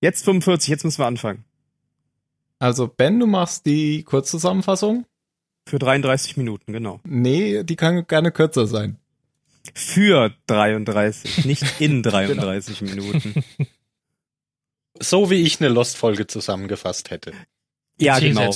[0.00, 1.44] Jetzt 45, jetzt müssen wir anfangen.
[2.58, 5.06] Also Ben, du machst die Kurzzusammenfassung?
[5.66, 7.00] Für 33 Minuten, genau.
[7.04, 8.98] Nee, die kann gerne kürzer sein.
[9.74, 13.44] Für 33, nicht in 33 Minuten.
[14.98, 17.32] So wie ich eine Lost-Folge zusammengefasst hätte.
[17.98, 18.54] Ja, genau.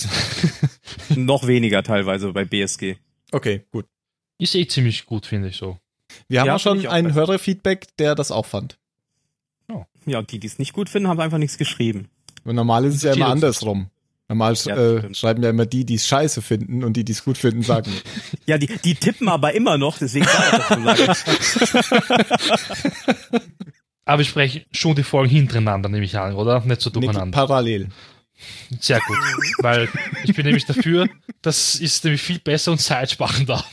[1.10, 2.96] Noch weniger teilweise bei BSG.
[3.30, 3.86] Okay, gut.
[4.38, 5.78] Ist eh ziemlich gut, finde ich so.
[6.28, 7.14] Wir haben Ja, auch schon ein.
[7.14, 8.78] Hörerfeedback, der das auch fand.
[10.06, 12.08] Ja, und die, die es nicht gut finden, haben einfach nichts geschrieben.
[12.44, 13.88] Und normal ist es ja immer andersrum.
[14.28, 17.24] Normal Ja, äh, schreiben ja immer die, die es scheiße finden und die, die es
[17.24, 17.90] gut finden, sagen.
[18.46, 21.24] Ja, die, die tippen aber immer noch, deswegen kann ich das.
[24.06, 26.60] Aber wir sprechen schon die Folgen hintereinander, nehme ich an, oder?
[26.60, 27.34] Nicht so durcheinander.
[27.34, 27.88] parallel.
[28.80, 29.16] Sehr gut.
[29.60, 29.88] Weil
[30.24, 31.08] ich bin nämlich dafür,
[31.40, 33.64] das ist nämlich viel besser und zeitsparender.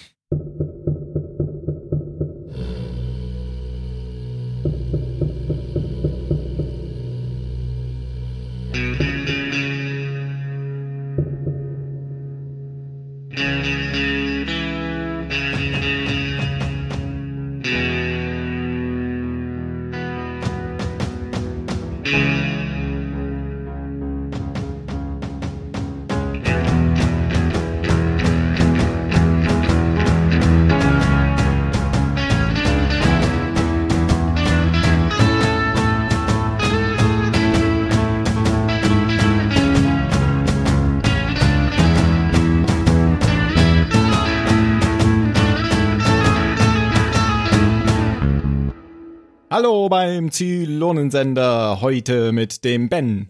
[49.62, 53.30] Hallo beim Zylonensender, heute mit dem Ben.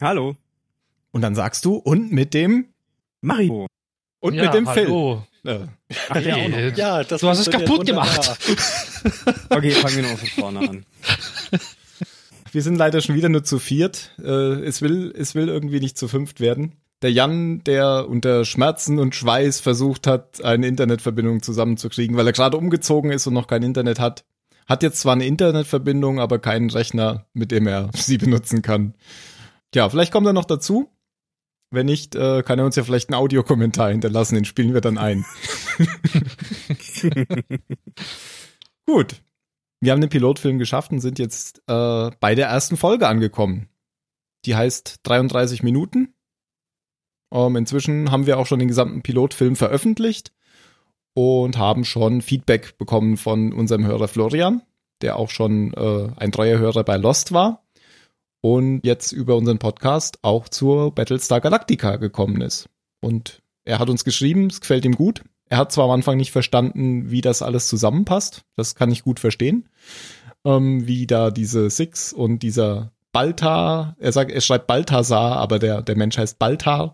[0.00, 0.34] Hallo.
[1.12, 2.68] Und dann sagst du, und mit dem,
[3.20, 3.66] Mario.
[4.20, 5.24] und ja, mit dem hallo.
[5.42, 5.52] Phil.
[5.52, 5.66] Äh,
[6.08, 6.22] Ach, noch.
[6.24, 8.08] Hey, Ja, das Du hast es kaputt wunderbar.
[9.50, 10.86] Okay, fangen wir noch von vorne an.
[12.52, 14.14] Wir sind leider schon wieder nur zu viert.
[14.24, 16.76] Äh, es, will, es will irgendwie nicht zu fünft werden.
[17.02, 22.56] Der Jan, der unter Schmerzen und Schweiß versucht hat, eine Internetverbindung zusammenzukriegen, weil er gerade
[22.56, 24.24] umgezogen ist und noch kein Internet hat,
[24.68, 28.94] hat jetzt zwar eine Internetverbindung, aber keinen Rechner, mit dem er sie benutzen kann.
[29.74, 30.90] Ja, vielleicht kommt er noch dazu.
[31.70, 34.96] Wenn nicht, äh, kann er uns ja vielleicht einen Audiokommentar hinterlassen, den spielen wir dann
[34.96, 35.26] ein.
[38.86, 39.22] Gut.
[39.80, 43.68] Wir haben den Pilotfilm geschafft und sind jetzt äh, bei der ersten Folge angekommen.
[44.46, 46.14] Die heißt 33 Minuten.
[47.32, 50.32] Ähm, inzwischen haben wir auch schon den gesamten Pilotfilm veröffentlicht
[51.14, 54.62] und haben schon Feedback bekommen von unserem Hörer Florian,
[55.02, 57.64] der auch schon äh, ein treuer Hörer bei Lost war
[58.40, 62.68] und jetzt über unseren Podcast auch zur Battlestar Galactica gekommen ist.
[63.00, 65.22] Und er hat uns geschrieben, es gefällt ihm gut.
[65.48, 68.42] Er hat zwar am Anfang nicht verstanden, wie das alles zusammenpasst.
[68.56, 69.68] Das kann ich gut verstehen.
[70.44, 75.82] Ähm, wie da diese Six und dieser Baltar, er sagt, er schreibt Balthasar, aber der,
[75.82, 76.92] der Mensch heißt Baltar,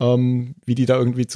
[0.00, 1.26] ähm, wie die da irgendwie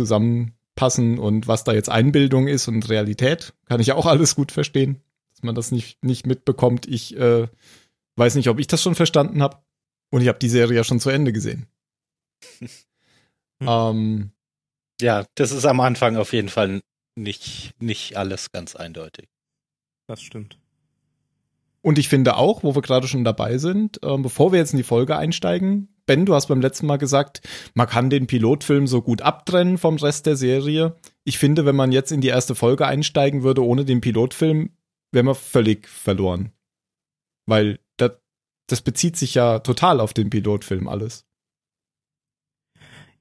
[0.79, 5.03] zusammenpassen und was da jetzt Einbildung ist und Realität, kann ich auch alles gut verstehen,
[5.31, 6.87] dass man das nicht, nicht mitbekommt.
[6.87, 7.49] Ich äh,
[8.17, 9.59] weiß nicht, ob ich das schon verstanden habe.
[10.11, 11.67] Und ich habe die Serie ja schon zu Ende gesehen.
[13.61, 14.31] ähm,
[15.01, 16.81] Ja, das ist am Anfang auf jeden Fall
[17.15, 19.29] nicht, nicht alles ganz eindeutig.
[20.07, 20.59] Das stimmt.
[21.81, 24.79] Und ich finde auch, wo wir gerade schon dabei sind, ähm, bevor wir jetzt in
[24.79, 27.43] die Folge einsteigen, Ben, du hast beim letzten Mal gesagt,
[27.75, 30.97] man kann den Pilotfilm so gut abtrennen vom Rest der Serie.
[31.25, 34.71] Ich finde, wenn man jetzt in die erste Folge einsteigen würde ohne den Pilotfilm,
[35.13, 36.53] wäre man völlig verloren.
[37.47, 38.13] Weil das,
[38.69, 41.27] das bezieht sich ja total auf den Pilotfilm alles.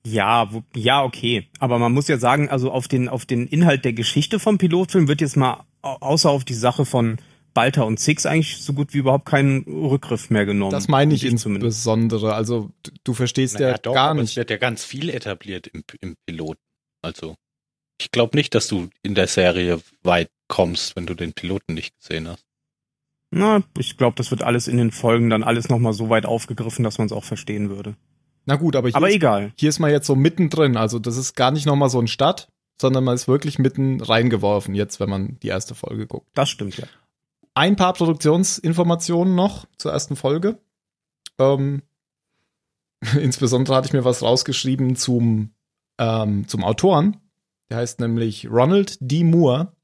[0.06, 1.50] Ja, wo, ja, okay.
[1.60, 5.10] Aber man muss ja sagen, also auf den, auf den Inhalt der Geschichte vom Pilotfilm
[5.10, 7.18] wird jetzt mal, au- außer auf die Sache von
[7.58, 10.72] Balta und Six eigentlich so gut wie überhaupt kein Rückgriff mehr genommen.
[10.72, 11.44] Das meine ich zumindest.
[11.64, 12.36] insbesondere.
[12.36, 14.30] Also d- du verstehst Naja, ja doch, gar nicht.
[14.32, 16.60] es wird ja ganz viel etabliert im, im Piloten.
[17.02, 17.36] Also,
[18.00, 21.96] ich glaube nicht, dass du in der Serie weit kommst, wenn du den Piloten nicht
[22.00, 22.44] gesehen hast.
[23.32, 26.84] Na, ich glaube, das wird alles in den Folgen dann alles nochmal so weit aufgegriffen,
[26.84, 27.96] dass man es auch verstehen würde.
[28.46, 29.52] Na gut, aber hier, Aber ist, egal.
[29.58, 30.78] hier ist man jetzt so mittendrin.
[30.78, 32.48] Also das ist gar nicht nochmal so ein Start,
[32.80, 36.28] sondern man ist wirklich mitten reingeworfen, jetzt, wenn man die erste Folge guckt.
[36.36, 36.86] Das stimmt ja.
[37.58, 40.60] Ein paar Produktionsinformationen noch zur ersten Folge.
[41.40, 41.82] Ähm,
[43.20, 45.56] insbesondere hatte ich mir was rausgeschrieben zum,
[45.98, 47.18] ähm, zum Autoren.
[47.72, 49.24] Der heißt nämlich Ronald D.
[49.24, 49.76] Moore.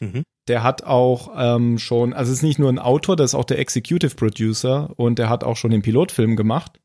[0.00, 0.22] Mhm.
[0.48, 3.44] Der hat auch ähm, schon, also es ist nicht nur ein Autor, der ist auch
[3.44, 6.80] der Executive Producer und der hat auch schon den Pilotfilm gemacht.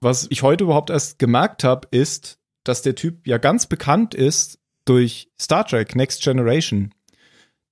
[0.00, 4.58] Was ich heute überhaupt erst gemerkt habe, ist, dass der Typ ja ganz bekannt ist
[4.84, 6.92] durch Star Trek Next Generation.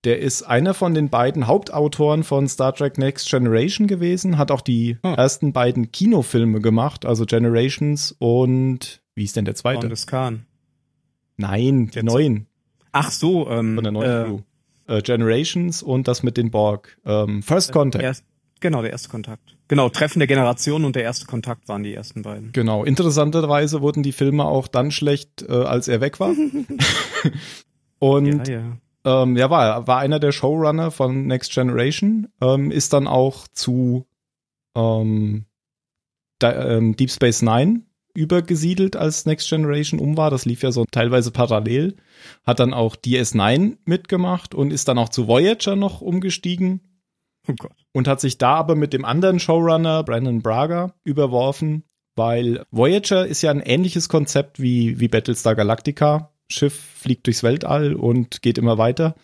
[0.04, 4.60] Der ist einer von den beiden Hauptautoren von Star Trek Next Generation gewesen, hat auch
[4.60, 5.14] die Hm.
[5.14, 9.82] ersten beiden Kinofilme gemacht, also Generations und wie ist denn der zweite?
[9.82, 10.46] Von des Khan.
[11.36, 12.46] Nein, die Jetzt- neuen
[12.90, 14.38] Ach so, ähm, von der neuen äh, Crew.
[14.88, 16.98] Äh, Generations und das mit den Borg.
[17.06, 18.02] Ähm, First Contact.
[18.04, 18.24] erst,
[18.60, 19.56] genau, der erste Kontakt.
[19.68, 22.52] Genau, Treffen der Generation und der erste Kontakt waren die ersten beiden.
[22.52, 22.84] Genau.
[22.84, 26.34] Interessanterweise wurden die Filme auch dann schlecht, äh, als er weg war.
[27.98, 28.76] und ja, ja.
[29.04, 34.06] Ähm, ja, war, war einer der Showrunner von Next Generation, ähm, ist dann auch zu
[34.76, 35.46] ähm,
[36.38, 37.82] da, ähm, Deep Space Nine
[38.14, 40.30] übergesiedelt, als Next Generation um war.
[40.30, 41.96] Das lief ja so teilweise parallel.
[42.44, 46.80] Hat dann auch DS9 mitgemacht und ist dann auch zu Voyager noch umgestiegen
[47.48, 47.72] Oh Gott.
[47.92, 51.84] und hat sich da aber mit dem anderen Showrunner, Brandon Braga, überworfen,
[52.14, 56.31] weil Voyager ist ja ein ähnliches Konzept wie, wie Battlestar Galactica.
[56.52, 59.14] Schiff fliegt durchs Weltall und geht immer weiter.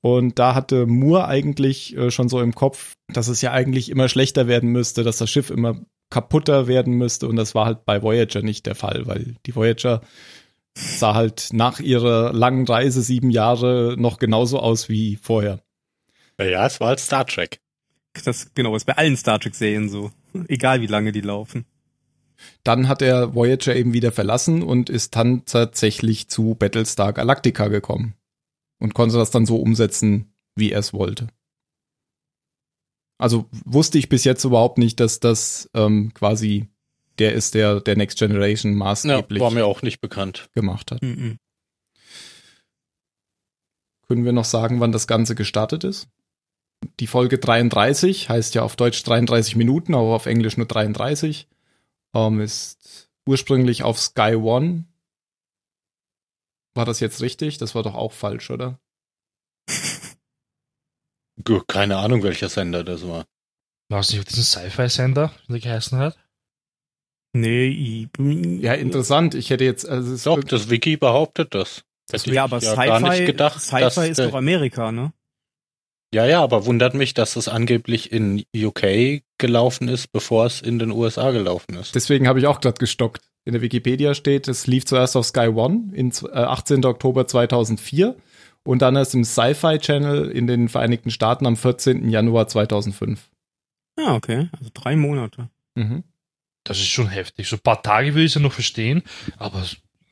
[0.00, 4.08] Und da hatte Moore eigentlich äh, schon so im Kopf, dass es ja eigentlich immer
[4.08, 7.28] schlechter werden müsste, dass das Schiff immer kaputter werden müsste.
[7.28, 10.00] Und das war halt bei Voyager nicht der Fall, weil die Voyager
[10.74, 15.60] sah halt nach ihrer langen Reise sieben Jahre noch genauso aus wie vorher.
[16.38, 17.60] Ja, es war halt Star Trek.
[18.24, 20.10] Das genau ist bei allen Star Trek Serien so,
[20.48, 21.66] egal wie lange die laufen.
[22.64, 28.14] Dann hat er Voyager eben wieder verlassen und ist dann tatsächlich zu Battlestar Galactica gekommen
[28.78, 31.28] und konnte das dann so umsetzen, wie er es wollte.
[33.18, 36.68] Also wusste ich bis jetzt überhaupt nicht, dass das ähm, quasi
[37.18, 40.48] der ist, der der Next Generation Ja, maßgeblich war mir auch nicht bekannt.
[40.54, 41.02] gemacht hat.
[41.02, 41.38] Mhm.
[44.08, 46.08] Können wir noch sagen, wann das Ganze gestartet ist?
[46.98, 51.46] Die Folge 33 heißt ja auf Deutsch 33 Minuten, aber auf Englisch nur 33.
[52.14, 54.84] Ähm, ist ursprünglich auf Sky One.
[56.74, 57.58] War das jetzt richtig?
[57.58, 58.80] Das war doch auch falsch, oder?
[61.68, 63.24] Keine Ahnung, welcher Sender das war.
[63.90, 66.16] War es nicht auf diesen Sci-Fi-Sender, wie der geheißen hat?
[67.32, 68.08] Nee, i,
[68.60, 69.34] Ja, interessant.
[69.34, 71.84] Ich hätte jetzt, also es ist Doch, das Wiki behauptet das.
[72.10, 75.12] Hätte Ja, ich aber gar nicht Sci-Fi gedacht, dass Sci-Fi ist doch Amerika, ne?
[76.12, 80.78] Ja, ja, aber wundert mich, dass es angeblich in UK gelaufen ist, bevor es in
[80.78, 81.94] den USA gelaufen ist.
[81.94, 83.22] deswegen habe ich auch gerade gestockt.
[83.44, 86.84] In der Wikipedia steht, es lief zuerst auf Sky One in z- äh, 18.
[86.84, 88.16] Oktober 2004
[88.64, 92.10] und dann erst im Sci-Fi Channel in den Vereinigten Staaten am 14.
[92.10, 93.30] Januar 2005.
[93.98, 94.48] Ja, okay.
[94.58, 95.48] Also drei Monate.
[95.74, 96.04] Mhm.
[96.64, 97.48] Das ist schon heftig.
[97.48, 99.02] So ein paar Tage würde ich es ja noch verstehen,
[99.38, 99.64] aber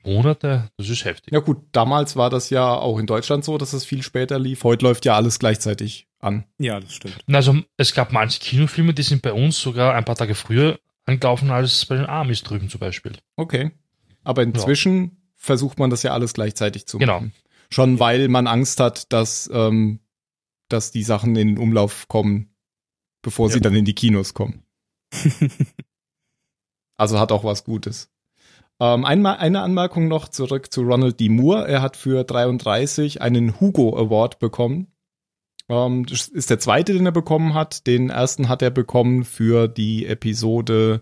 [0.05, 1.33] Monate, das ist heftig.
[1.33, 4.65] Ja gut, damals war das ja auch in Deutschland so, dass es viel später lief.
[4.65, 6.45] Heute läuft ja alles gleichzeitig an.
[6.59, 7.19] Ja, das stimmt.
[7.33, 11.51] Also es gab manche Kinofilme, die sind bei uns sogar ein paar Tage früher angelaufen
[11.51, 13.13] als bei den Amis drüben zum Beispiel.
[13.37, 13.71] Okay.
[14.25, 17.15] Aber inzwischen versucht man das ja alles gleichzeitig zu Genau.
[17.21, 17.33] machen.
[17.71, 20.01] Schon weil man Angst hat, dass, ähm,
[20.69, 22.55] dass die Sachen in den Umlauf kommen,
[23.23, 23.61] bevor sie Ja.
[23.61, 24.63] dann in die Kinos kommen.
[26.97, 28.11] Also hat auch was Gutes.
[28.81, 31.29] Ähm, einmal eine Anmerkung noch zurück zu Ronald D.
[31.29, 31.67] Moore.
[31.67, 34.89] Er hat für 33 einen Hugo Award bekommen.
[35.69, 37.87] Ähm, das ist der zweite, den er bekommen hat.
[37.87, 41.01] Den ersten hat er bekommen für die Episode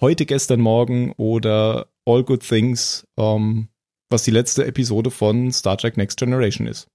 [0.00, 3.68] Heute, gestern, morgen oder All Good Things, ähm,
[4.08, 6.88] was die letzte Episode von Star Trek Next Generation ist.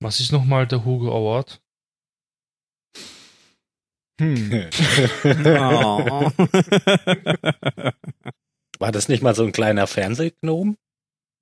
[0.00, 1.60] Was ist nochmal der Hugo Award?
[4.18, 4.70] Hm.
[5.44, 6.30] Oh.
[8.78, 10.76] War das nicht mal so ein kleiner Fernsehgnom?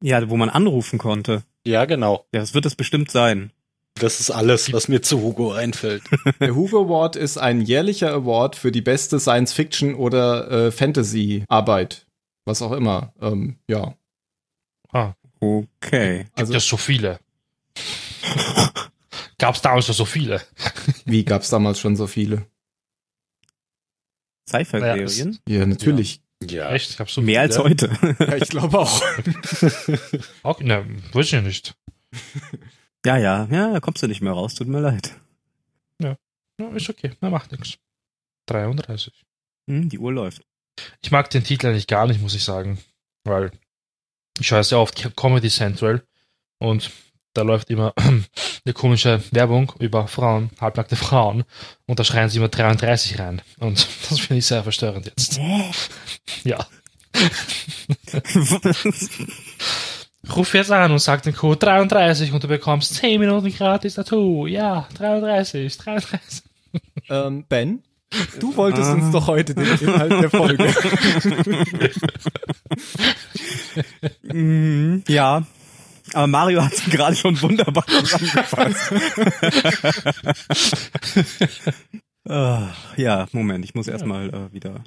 [0.03, 1.43] ja, wo man anrufen konnte.
[1.67, 2.27] Ja, genau.
[2.33, 3.51] Ja, das wird es bestimmt sein.
[3.95, 6.03] Das ist alles, was mir zu Hugo einfällt.
[6.41, 12.07] Der Hugo Award ist ein jährlicher Award für die beste Science-Fiction oder äh, Fantasy-Arbeit.
[12.45, 13.15] Was auch immer.
[13.23, 13.97] Ähm, ja.
[14.93, 16.25] Ah, Okay.
[16.25, 17.19] gibt Also- ja so viele.
[19.39, 20.43] Gab es damals ja so viele.
[21.07, 22.47] Wie gab's damals schon so viele?
[24.49, 25.39] Sci-Fi-Serien?
[25.49, 26.17] Ja, natürlich.
[26.17, 26.23] Ja.
[26.43, 26.91] Echt?
[26.91, 27.69] Ich hab so Mehr als viele.
[27.69, 28.17] heute.
[28.21, 29.03] Ja, ich glaube auch.
[30.43, 31.75] Okay, na, weiß ich ja nicht.
[33.05, 35.15] ja, ja, ja, da kommst du nicht mehr raus, tut mir leid.
[36.03, 36.17] Ja,
[36.75, 37.79] ist okay, na, macht nichts.
[38.47, 39.13] 33.
[39.69, 40.43] Hm, die Uhr läuft.
[41.03, 42.79] Ich mag den Titel eigentlich gar nicht, muss ich sagen.
[43.25, 43.51] Weil
[44.39, 46.03] ich schaue sehr oft Comedy Central
[46.59, 46.91] und
[47.37, 47.93] da läuft immer
[48.65, 51.45] eine komische Werbung über Frauen, halbnackte Frauen
[51.87, 53.43] und da schreien sie immer 33 rein.
[53.59, 55.39] Und das finde ich sehr verstörend jetzt.
[56.45, 56.67] Ja.
[60.35, 64.47] Ruf jetzt an und sag den Code 33 und du bekommst 10 Minuten gratis dazu.
[64.47, 66.43] Ja, 33, 33.
[67.09, 67.83] Ähm, ben,
[68.41, 68.95] du wolltest Ah.
[68.95, 70.75] uns doch heute den Inhalt der Folge.
[74.25, 75.47] Mhm, ja,
[76.17, 78.93] Aber Mario hat sie gerade schon wunderbar zusammengefasst.
[82.29, 84.83] Ah, ja, Moment, ich muss erstmal äh, wieder.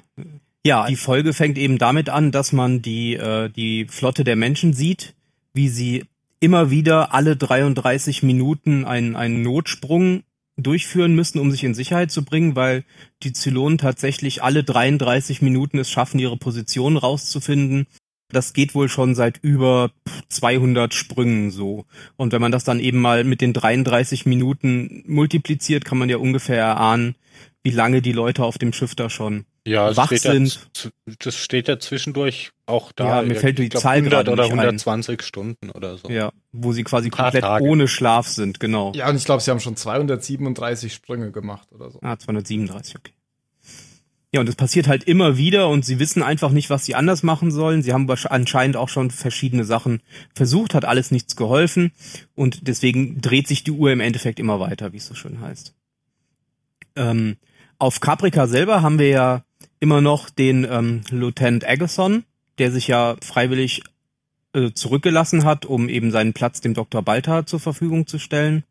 [0.62, 4.74] Ja, die Folge fängt eben damit an, dass man die, äh, die Flotte der Menschen
[4.74, 5.14] sieht,
[5.54, 6.04] wie sie
[6.40, 10.24] immer wieder alle 33 Minuten einen, einen Notsprung
[10.58, 12.84] durchführen müssen, um sich in Sicherheit zu bringen, weil
[13.22, 17.86] die Zylonen tatsächlich alle 33 Minuten es schaffen, ihre Position rauszufinden.
[18.32, 19.90] Das geht wohl schon seit über
[20.28, 21.86] 200 Sprüngen so.
[22.16, 26.16] Und wenn man das dann eben mal mit den 33 Minuten multipliziert, kann man ja
[26.16, 27.16] ungefähr erahnen,
[27.62, 30.54] wie lange die Leute auf dem Schiff da schon Ja, es wach steht sind.
[30.54, 33.20] Ja, z- das steht ja zwischendurch auch da.
[33.20, 34.58] Ja, mir fällt die glaub, Zahl 100 gerade oder nicht ein.
[34.60, 36.08] 120 Stunden oder so.
[36.08, 37.64] Ja, wo sie quasi komplett Tage.
[37.64, 38.92] ohne Schlaf sind, genau.
[38.94, 41.98] Ja, und ich glaube, sie haben schon 237 Sprünge gemacht oder so.
[42.02, 43.12] Ah, 237, okay.
[44.32, 47.24] Ja, und es passiert halt immer wieder und sie wissen einfach nicht, was sie anders
[47.24, 47.82] machen sollen.
[47.82, 50.02] Sie haben anscheinend auch schon verschiedene Sachen
[50.34, 51.90] versucht, hat alles nichts geholfen
[52.36, 55.74] und deswegen dreht sich die Uhr im Endeffekt immer weiter, wie es so schön heißt.
[56.94, 57.38] Ähm,
[57.78, 59.44] auf Caprica selber haben wir ja
[59.80, 62.24] immer noch den ähm, Lieutenant Agathon,
[62.58, 63.82] der sich ja freiwillig
[64.52, 67.02] äh, zurückgelassen hat, um eben seinen Platz dem Dr.
[67.02, 68.64] Balta zur Verfügung zu stellen.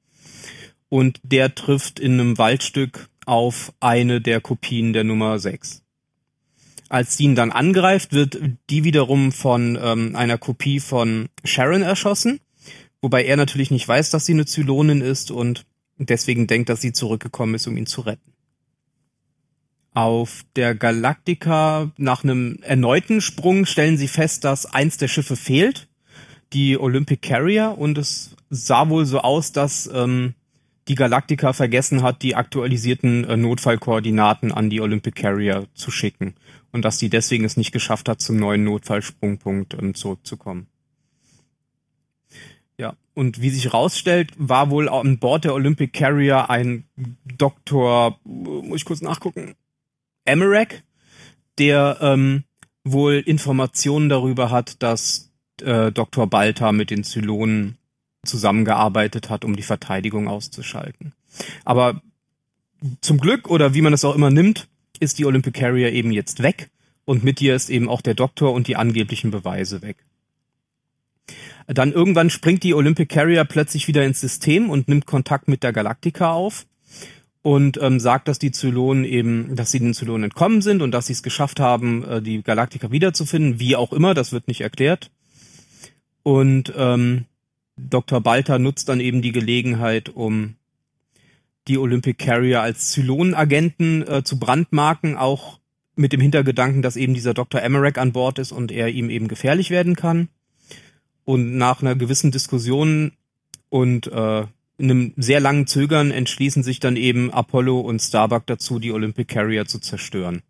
[0.88, 5.84] Und der trifft in einem Waldstück auf eine der Kopien der Nummer 6.
[6.90, 8.40] Als sie ihn dann angreift, wird
[8.72, 12.40] die wiederum von ähm, einer Kopie von Sharon erschossen,
[13.04, 15.68] wobei er natürlich nicht weiß, dass sie eine Zylonin ist und
[16.00, 18.34] deswegen denkt, dass sie zurückgekommen ist, um ihn zu retten.
[19.94, 25.88] Auf der Galactica nach einem erneuten Sprung stellen sie fest, dass eins der Schiffe fehlt,
[26.52, 30.34] die Olympic Carrier, und es sah wohl so aus, dass ähm,
[30.90, 36.34] die Galactica vergessen hat, die aktualisierten äh, Notfallkoordinaten an die Olympic Carrier zu schicken
[36.72, 40.68] und dass sie deswegen es nicht geschafft hat, zum neuen Notfallsprungpunkt ähm, zurückzukommen.
[42.78, 46.86] Ja, und wie sich rausstellt, war wohl an Bord der Olympic Carrier ein
[47.38, 49.56] Doktor, muss ich kurz nachgucken,
[50.26, 50.82] Emmerich,
[51.60, 52.46] der ähm,
[52.84, 55.32] wohl Informationen darüber hat, dass
[55.62, 56.28] äh, Dr.
[56.28, 57.79] Balta mit den Zylonen
[58.26, 61.14] zusammengearbeitet hat, um die Verteidigung auszuschalten.
[61.66, 62.02] Aber
[63.02, 64.68] zum Glück oder wie man es auch immer nimmt,
[65.00, 66.70] ist die Olympic Carrier eben jetzt weg
[67.06, 70.06] und mit ihr ist eben auch der Doktor und die angeblichen Beweise weg.
[71.68, 75.72] Dann irgendwann springt die Olympic Carrier plötzlich wieder ins System und nimmt Kontakt mit der
[75.72, 76.66] Galactica auf
[77.42, 81.08] und ähm, sagt, dass die Zylonen eben, dass sie den Zylonen entkommen sind und dass
[81.08, 85.12] sie es geschafft haben, äh, die Galactica wiederzufinden, wie auch immer, das wird nicht erklärt.
[86.24, 87.26] Und ähm,
[87.88, 88.22] Dr.
[88.22, 90.56] Balta nutzt dann eben die Gelegenheit, um
[91.68, 95.60] die Olympic Carrier als Zylonenagenten äh, zu brandmarken, auch
[95.96, 97.62] mit dem Hintergedanken, dass eben dieser Dr.
[97.62, 100.30] Emmerich an Bord ist und er ihm eben gefährlich werden kann.
[101.26, 103.12] Und nach einer gewissen Diskussion
[103.70, 104.46] und äh,
[104.80, 109.66] einem sehr langen Zögern entschließen sich dann eben Apollo und Starbuck dazu, die Olympic Carrier
[109.66, 110.42] zu zerstören.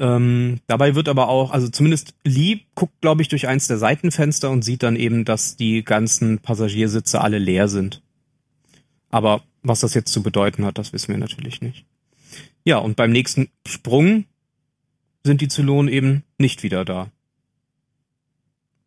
[0.00, 4.50] Ähm, dabei wird aber auch, also zumindest Lee guckt, glaube ich, durch eins der Seitenfenster
[4.50, 8.02] und sieht dann eben, dass die ganzen Passagiersitze alle leer sind.
[9.10, 11.84] Aber was das jetzt zu bedeuten hat, das wissen wir natürlich nicht.
[12.64, 14.24] Ja, und beim nächsten Sprung
[15.22, 17.10] sind die Zylonen eben nicht wieder da.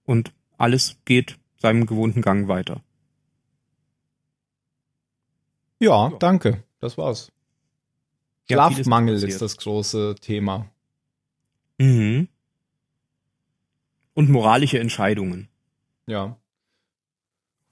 [0.05, 2.81] Und alles geht seinem gewohnten Gang weiter.
[5.79, 6.63] Ja, danke.
[6.79, 7.31] Das war's.
[8.49, 10.72] Schlafmangel ist das große Thema.
[11.83, 12.29] Mhm.
[14.13, 15.49] Und moralische Entscheidungen.
[16.07, 16.37] Ja.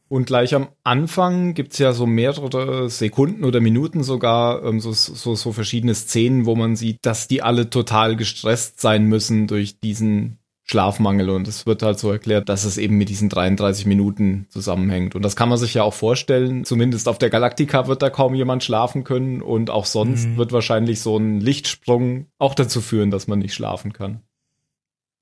[0.10, 5.36] Und gleich am Anfang gibt's ja so mehrere Sekunden oder Minuten sogar ähm, so, so,
[5.36, 10.40] so verschiedene Szenen, wo man sieht, dass die alle total gestresst sein müssen durch diesen
[10.72, 11.30] Schlafmangel.
[11.30, 15.13] Und es wird halt so erklärt, dass es eben mit diesen 33 Minuten zusammenhängt.
[15.13, 16.66] Und das kann man sich ja auch vorstellen.
[16.66, 19.42] Zumindest auf der Galactica wird da kaum jemand schlafen können.
[19.42, 20.38] Und auch sonst Mhm.
[20.38, 24.22] wird wahrscheinlich so ein Lichtsprung auch dazu führen, dass man nicht schlafen kann.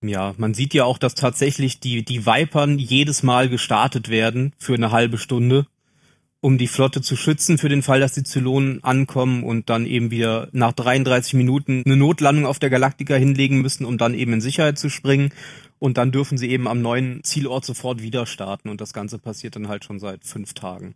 [0.02, 4.76] Ja, man sieht ja auch, dass tatsächlich die, die Vipern jedes Mal gestartet werden für
[4.76, 5.66] eine halbe Stunde,
[6.42, 10.10] um die Flotte zu schützen für den Fall, dass die Zylonen ankommen und dann eben
[10.10, 14.42] wieder nach 33 Minuten eine Notlandung auf der Galaktika hinlegen müssen, um dann eben in
[14.42, 15.34] Sicherheit zu springen.
[15.80, 18.70] Und dann dürfen sie eben am neuen Zielort sofort wieder starten.
[18.70, 20.96] Und das Ganze passiert dann halt schon seit fünf Tagen.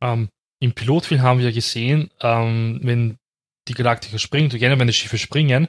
[0.00, 0.28] Ähm,
[0.60, 3.18] Im Pilotfilm haben wir ja gesehen, ähm, wenn
[3.68, 5.68] die Galaktika springt, und gerne wenn die Schiffe springen,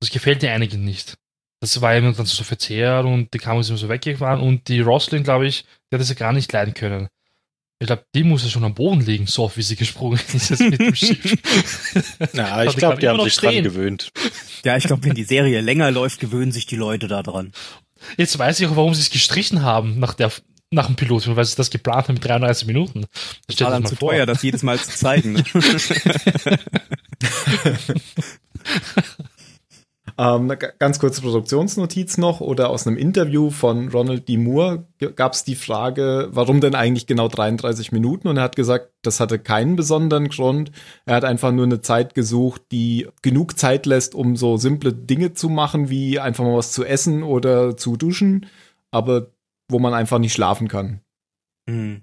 [0.00, 1.16] das gefällt dir einigen nicht.
[1.60, 4.80] Das war eben dann so verzerrt und die Kamera ist immer so weggefahren und die
[4.80, 7.08] Roslin, glaube ich, die hat das ja gar nicht leiden können.
[7.82, 10.50] Ich glaube, die muss ja schon am Boden liegen, so oft wie sie gesprungen ist
[10.50, 11.34] jetzt mit dem Schiff.
[12.34, 13.64] Na, ich glaube, die haben sich dran stehen.
[13.64, 14.12] gewöhnt.
[14.66, 17.52] Ja, ich glaube, wenn die Serie länger läuft, gewöhnen sich die Leute daran.
[18.18, 20.30] Jetzt weiß ich auch, warum sie es gestrichen haben nach der
[20.72, 23.06] nach dem Pilotfilm, weil sie das geplant haben mit 33 Minuten.
[23.48, 24.10] Das war dann zu vor.
[24.10, 25.36] teuer, das jedes Mal zu zeigen.
[30.20, 34.36] Ähm, ganz kurze Produktionsnotiz noch oder aus einem Interview von Ronald D.
[34.36, 34.86] Moore
[35.16, 38.28] gab es die Frage, warum denn eigentlich genau 33 Minuten?
[38.28, 40.72] Und er hat gesagt, das hatte keinen besonderen Grund.
[41.06, 45.32] Er hat einfach nur eine Zeit gesucht, die genug Zeit lässt, um so simple Dinge
[45.32, 48.44] zu machen, wie einfach mal was zu essen oder zu duschen.
[48.90, 49.28] Aber
[49.70, 51.00] wo man einfach nicht schlafen kann.
[51.64, 52.02] Mhm.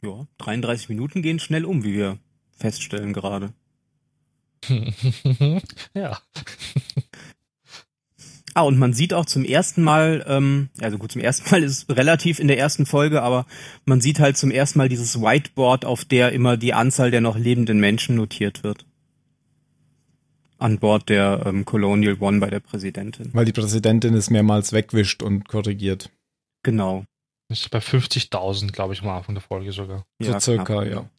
[0.00, 2.18] Ja, 33 Minuten gehen schnell um, wie wir
[2.56, 3.52] feststellen gerade.
[5.94, 6.18] ja.
[8.54, 11.90] Ah, und man sieht auch zum ersten Mal, ähm, also gut, zum ersten Mal ist
[11.90, 13.46] relativ in der ersten Folge, aber
[13.86, 17.38] man sieht halt zum ersten Mal dieses Whiteboard, auf der immer die Anzahl der noch
[17.38, 18.84] lebenden Menschen notiert wird.
[20.58, 23.30] An Bord der ähm, Colonial One bei der Präsidentin.
[23.32, 26.10] Weil die Präsidentin es mehrmals wegwischt und korrigiert.
[26.62, 27.04] Genau.
[27.48, 30.04] Das ist bei 50.000, glaube ich, am Anfang der Folge sogar.
[30.20, 31.10] So ja, circa, knapp, ja.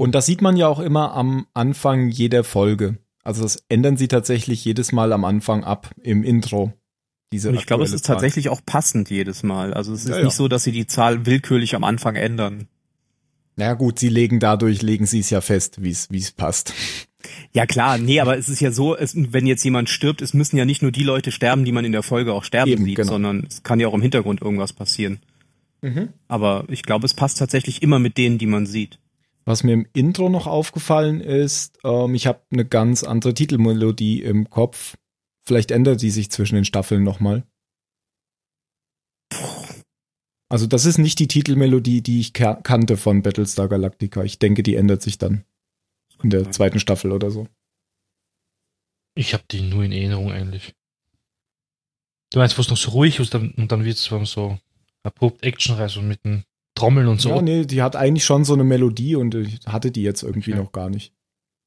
[0.00, 2.96] Und das sieht man ja auch immer am Anfang jeder Folge.
[3.22, 6.72] Also das ändern sie tatsächlich jedes Mal am Anfang ab im Intro.
[7.34, 8.16] Diese Und ich glaube, es ist Zahl.
[8.16, 9.74] tatsächlich auch passend jedes Mal.
[9.74, 10.30] Also es ist ja, nicht ja.
[10.30, 12.66] so, dass sie die Zahl willkürlich am Anfang ändern.
[13.56, 16.32] Na naja, gut, sie legen dadurch, legen sie es ja fest, wie es wie es
[16.32, 16.72] passt.
[17.52, 20.56] Ja klar, nee, aber es ist ja so, es, wenn jetzt jemand stirbt, es müssen
[20.56, 22.96] ja nicht nur die Leute sterben, die man in der Folge auch sterben Eben, sieht,
[22.96, 23.12] genau.
[23.12, 25.20] sondern es kann ja auch im Hintergrund irgendwas passieren.
[25.82, 26.08] Mhm.
[26.26, 28.98] Aber ich glaube, es passt tatsächlich immer mit denen, die man sieht.
[29.44, 34.50] Was mir im Intro noch aufgefallen ist, ähm, ich habe eine ganz andere Titelmelodie im
[34.50, 34.96] Kopf.
[35.44, 37.44] Vielleicht ändert die sich zwischen den Staffeln nochmal.
[40.48, 44.24] Also das ist nicht die Titelmelodie, die ich kannte von Battlestar Galactica.
[44.24, 45.44] Ich denke, die ändert sich dann
[46.22, 47.46] in der zweiten Staffel oder so.
[49.14, 50.74] Ich habe die nur in Erinnerung eigentlich.
[52.32, 54.58] Du meinst, wo es noch so ruhig ist und dann wird es so
[55.02, 56.44] abrupt actionreich und mit den
[56.80, 57.30] Trommeln und so.
[57.30, 60.52] Ja, nee, die hat eigentlich schon so eine Melodie und ich hatte die jetzt irgendwie
[60.52, 60.62] okay.
[60.62, 61.12] noch gar nicht.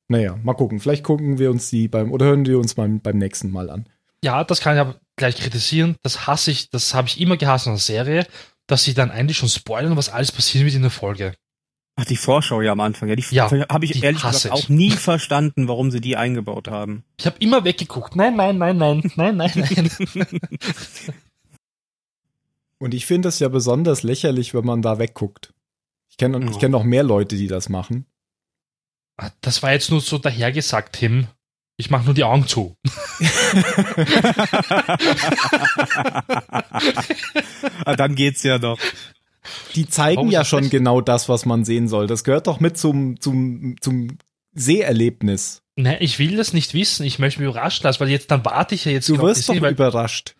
[0.07, 0.79] Naja, mal gucken.
[0.79, 3.87] Vielleicht gucken wir uns die beim, oder hören wir uns beim, beim nächsten Mal an.
[4.23, 5.95] Ja, das kann ich aber gleich kritisieren.
[6.01, 8.27] Das hasse ich, das habe ich immer gehasst in der Serie,
[8.67, 11.33] dass sie dann eigentlich schon spoilern, was alles passieren wird in der Folge.
[11.95, 13.09] Ach, die Vorschau ja am Anfang.
[13.09, 17.03] Ja, die ja, habe ich ehrlich gesagt auch nie verstanden, warum sie die eingebaut haben.
[17.19, 18.15] Ich habe immer weggeguckt.
[18.15, 19.51] Nein, nein, nein, nein, nein, nein,
[20.15, 20.27] nein.
[22.83, 25.53] Und ich finde es ja besonders lächerlich, wenn man da wegguckt.
[26.09, 28.07] Ich kenne ich kenn noch mehr Leute, die das machen.
[29.15, 31.27] Ah, das war jetzt nur so dahergesagt, Tim.
[31.77, 32.75] Ich mache nur die Augen zu.
[37.85, 38.77] ah, dann geht's ja noch.
[39.75, 42.07] Die zeigen ja schon genau das, was man sehen soll.
[42.07, 44.17] Das gehört doch mit zum, zum, zum
[44.53, 45.61] Seherlebnis.
[45.77, 47.05] Nein, ich will das nicht wissen.
[47.05, 49.07] Ich möchte mich überraschen lassen, weil jetzt dann warte ich ja jetzt.
[49.07, 50.35] Du wirst doch Szene, überrascht.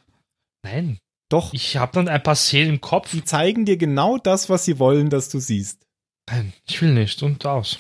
[0.62, 1.00] Nein.
[1.34, 1.52] Doch.
[1.52, 3.10] Ich habe dann ein paar Szenen im Kopf.
[3.10, 5.88] Die zeigen dir genau das, was sie wollen, dass du siehst.
[6.30, 7.76] Nein, ich will nicht und aus.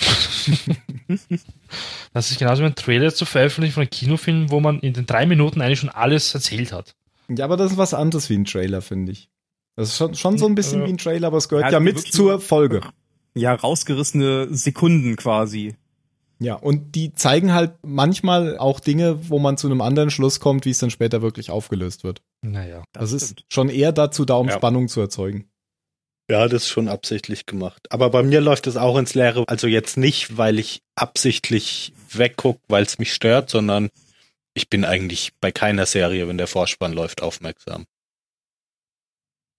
[2.13, 5.05] das ist genauso wie ein Trailer zu veröffentlichen von einem Kinofilm, wo man in den
[5.05, 6.95] drei Minuten eigentlich schon alles erzählt hat.
[7.29, 9.29] Ja, aber das ist was anderes wie ein Trailer, finde ich.
[9.75, 11.73] Das ist schon, schon so ein bisschen äh, wie ein Trailer, aber es gehört ja,
[11.73, 12.81] ja mit zur Folge.
[13.35, 15.75] Ja, rausgerissene Sekunden quasi.
[16.39, 20.65] Ja, und die zeigen halt manchmal auch Dinge, wo man zu einem anderen Schluss kommt,
[20.65, 22.21] wie es dann später wirklich aufgelöst wird.
[22.41, 22.83] Naja.
[22.93, 24.55] Das, das ist schon eher dazu da, um ja.
[24.55, 25.49] Spannung zu erzeugen.
[26.29, 27.85] Ja, das ist schon absichtlich gemacht.
[27.91, 29.43] Aber bei mir läuft es auch ins Leere.
[29.47, 33.89] Also jetzt nicht, weil ich absichtlich weggucke, weil es mich stört, sondern
[34.53, 37.85] ich bin eigentlich bei keiner Serie, wenn der Vorspann läuft, aufmerksam.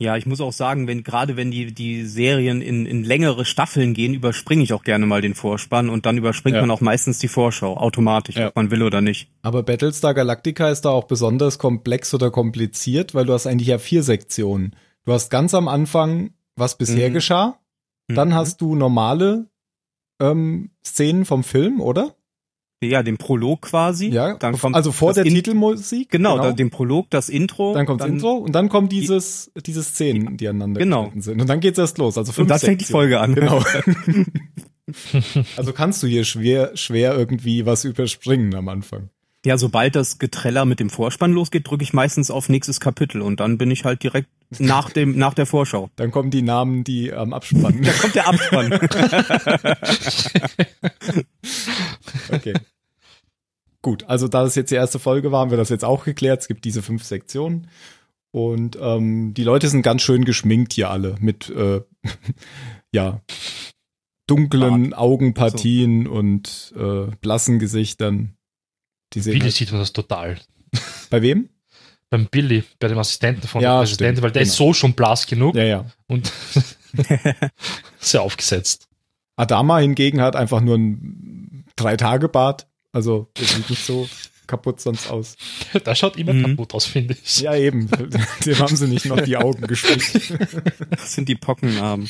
[0.04, 3.94] Ja, ich muss auch sagen, wenn gerade wenn die die Serien in, in längere Staffeln
[3.94, 6.60] gehen, überspringe ich auch gerne mal den Vorspann und dann überspringt ja.
[6.60, 8.48] man auch meistens die Vorschau automatisch, ja.
[8.48, 9.30] ob man will oder nicht.
[9.42, 13.78] Aber Battlestar Galactica ist da auch besonders komplex oder kompliziert, weil du hast eigentlich ja
[13.78, 14.76] vier Sektionen.
[15.06, 17.14] Du hast ganz am Anfang, was bisher mhm.
[17.14, 17.58] geschah,
[18.08, 18.34] dann mhm.
[18.34, 19.48] hast du normale
[20.20, 22.14] ähm, Szenen vom Film, oder?
[22.88, 24.08] Ja, den Prolog quasi.
[24.08, 26.10] Ja, dann kommt also vor der In Titelmusik.
[26.10, 26.52] Genau, genau.
[26.52, 27.74] den Prolog, das Intro.
[27.74, 31.12] Dann kommt das Intro und dann kommen dieses, diese Szenen, die aneinander genau.
[31.16, 31.40] sind.
[31.40, 32.18] Und dann geht's erst los.
[32.18, 33.34] Also fünf Und dann fängt die Folge an.
[33.34, 33.64] Genau.
[35.56, 39.10] also kannst du hier schwer, schwer irgendwie was überspringen am Anfang.
[39.44, 43.40] Ja, sobald das Getreller mit dem Vorspann losgeht, drücke ich meistens auf nächstes Kapitel und
[43.40, 45.90] dann bin ich halt direkt nach dem nach der Vorschau.
[45.96, 47.82] Dann kommen die Namen, die am ähm, Abspann.
[47.82, 48.72] da kommt der Abspann.
[52.32, 52.54] okay.
[53.84, 56.40] Gut, also da das jetzt die erste Folge war, haben wir das jetzt auch geklärt.
[56.40, 57.68] Es gibt diese fünf Sektionen.
[58.30, 61.82] Und ähm, die Leute sind ganz schön geschminkt hier alle mit äh,
[62.92, 63.20] ja
[64.26, 64.98] dunklen Bart.
[64.98, 66.12] Augenpartien so.
[66.12, 68.38] und äh, blassen Gesichtern.
[69.12, 70.38] Die Wie halt sieht man das total.
[71.10, 71.50] Bei wem?
[72.08, 74.68] beim Billy, bei dem Assistenten von Ja, der Präsidentin, stimmt, weil der ist genau.
[74.68, 75.84] so schon blass genug Ja, ja.
[76.06, 76.32] und
[77.98, 78.88] sehr aufgesetzt.
[79.36, 82.66] Adama hingegen hat einfach nur ein Drei-Tage-Bart.
[82.94, 84.08] Also, der sieht nicht so
[84.46, 85.36] kaputt sonst aus.
[85.86, 86.42] Der schaut immer Mhm.
[86.56, 87.40] kaputt aus, finde ich.
[87.40, 87.88] Ja, eben.
[88.46, 90.32] Dem haben sie nicht noch die Augen geschminkt.
[90.90, 92.08] Das sind die Pockennarben.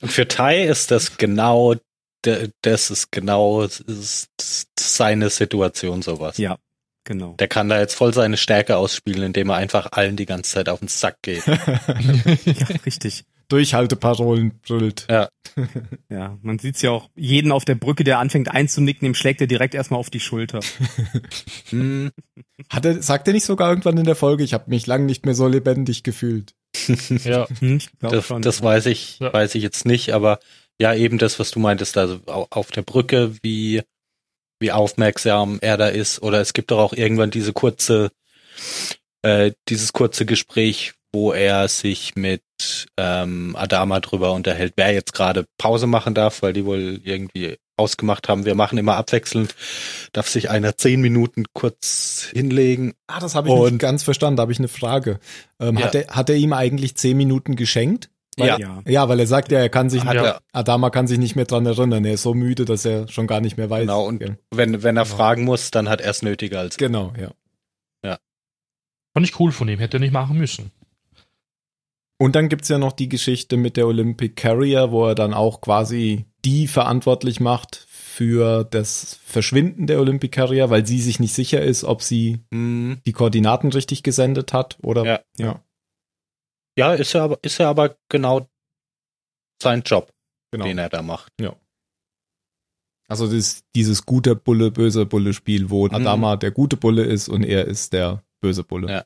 [0.00, 1.74] Und für Tai ist das genau,
[2.22, 4.28] das ist genau ist
[4.78, 6.36] seine Situation sowas.
[6.38, 6.58] Ja,
[7.04, 7.34] genau.
[7.38, 10.68] Der kann da jetzt voll seine Stärke ausspielen, indem er einfach allen die ganze Zeit
[10.68, 11.44] auf den Sack geht.
[11.46, 13.24] Ja, richtig.
[13.52, 15.06] Durchhalteparolen brüllt.
[16.08, 19.46] Ja, man sieht's ja auch, jeden auf der Brücke, der anfängt einzunicken, dem schlägt er
[19.46, 20.60] direkt erstmal auf die Schulter.
[21.70, 22.10] Hm,
[22.70, 25.24] Hat er, sagt er nicht sogar irgendwann in der Folge, ich habe mich lang nicht
[25.26, 26.54] mehr so lebendig gefühlt.
[27.24, 28.40] Ja, Hm, das, schon.
[28.42, 29.32] das weiß ich, Ja.
[29.32, 30.38] weiß ich jetzt nicht, aber
[30.80, 33.82] ja, eben das, was du meintest, also au- auf der Brücke, wie,
[34.58, 36.22] wie aufmerksam er da ist.
[36.22, 38.10] Oder es gibt doch auch irgendwann diese kurze,
[39.22, 42.42] äh, dieses kurze Gespräch, wo er sich mit
[42.96, 48.28] ähm, Adama drüber unterhält, wer jetzt gerade Pause machen darf, weil die wohl irgendwie ausgemacht
[48.28, 49.54] haben, wir machen immer abwechselnd,
[50.12, 52.94] darf sich einer zehn Minuten kurz hinlegen.
[53.06, 55.18] Ah, das habe ich Und- nicht ganz verstanden, da habe ich eine Frage.
[55.58, 55.86] Ähm, Ja.
[55.86, 58.10] hat, er, hat er ihm eigentlich zehn Minuten geschenkt?
[58.36, 58.58] Weil, Ja.
[58.58, 58.82] ja.
[58.86, 60.24] Ja, weil er sagt ja, er kann sich, Hat Ja.
[60.24, 62.04] er, Adama kann sich nicht mehr dran erinnern.
[62.04, 63.80] Er ist so müde, dass er schon gar nicht mehr weiß.
[63.82, 64.20] genau, und
[64.50, 65.16] wenn, wenn er Genau.
[65.16, 67.30] fragen muss, dann hat er es nötiger als Genau, ja.
[69.14, 70.70] fand ich cool von ihm, hätte er nicht machen müssen.
[72.22, 75.60] Und dann gibt's ja noch die Geschichte mit der Olympic Carrier, wo er dann auch
[75.60, 81.60] quasi die verantwortlich macht für das Verschwinden der Olympic Carrier, weil sie sich nicht sicher
[81.62, 83.00] ist, ob sie Hm.
[83.06, 85.20] die Koordinaten richtig gesendet hat oder Ja.
[85.38, 85.64] ja
[86.78, 88.46] Ja, ist ja aber, ist ja aber genau
[89.60, 90.12] sein Job,
[90.52, 90.64] genau.
[90.64, 91.32] den er da macht.
[93.08, 95.94] Also das, dieses gute Bulle, böse Bulle Spiel, wo Mhm.
[95.94, 98.88] Adama der gute Bulle ist und er ist der böse Bulle.
[98.90, 99.04] Ja.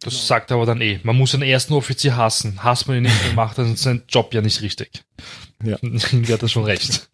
[0.00, 0.24] Das Genau.
[0.24, 1.00] sagt er aber dann eh.
[1.02, 2.62] Man muss einen ersten Offizier hassen.
[2.62, 5.04] Hasst man ihn nicht, dann macht er seinen Job ja nicht richtig.
[5.62, 5.76] Ja.
[5.82, 7.10] Irgendwie hat er schon recht.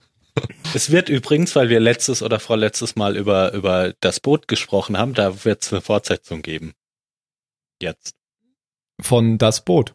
[0.74, 5.14] Es wird übrigens, weil wir letztes oder vorletztes Mal über, über das Boot gesprochen haben,
[5.14, 6.72] da wird es eine Fortsetzung geben.
[7.80, 8.14] Jetzt.
[9.00, 9.94] Von das Boot.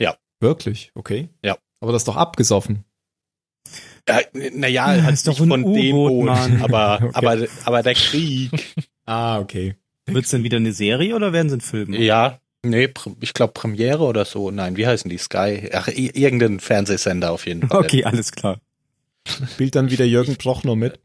[0.00, 0.16] Ja.
[0.40, 1.28] Wirklich, okay.
[1.44, 1.56] Ja.
[1.80, 2.84] Aber das ist doch abgesoffen.
[4.08, 6.62] Ja, naja, Ja, halt nicht von dem Boot, Mann.
[6.62, 7.10] aber, Okay.
[7.14, 8.50] aber, aber der Krieg.
[9.06, 9.76] Ah, okay.
[10.06, 11.92] Wird's denn wieder eine Serie oder werden es ein Film?
[11.94, 12.88] ja, nee,
[13.20, 14.50] ich glaube Premiere oder so.
[14.50, 15.18] Nein, wie heißen die?
[15.18, 15.70] Sky?
[15.72, 17.80] Ach, irgendein Fernsehsender auf jeden Fall.
[17.80, 18.60] Okay, alles klar.
[19.52, 21.00] Spielt dann wieder Jürgen Prochnow mit.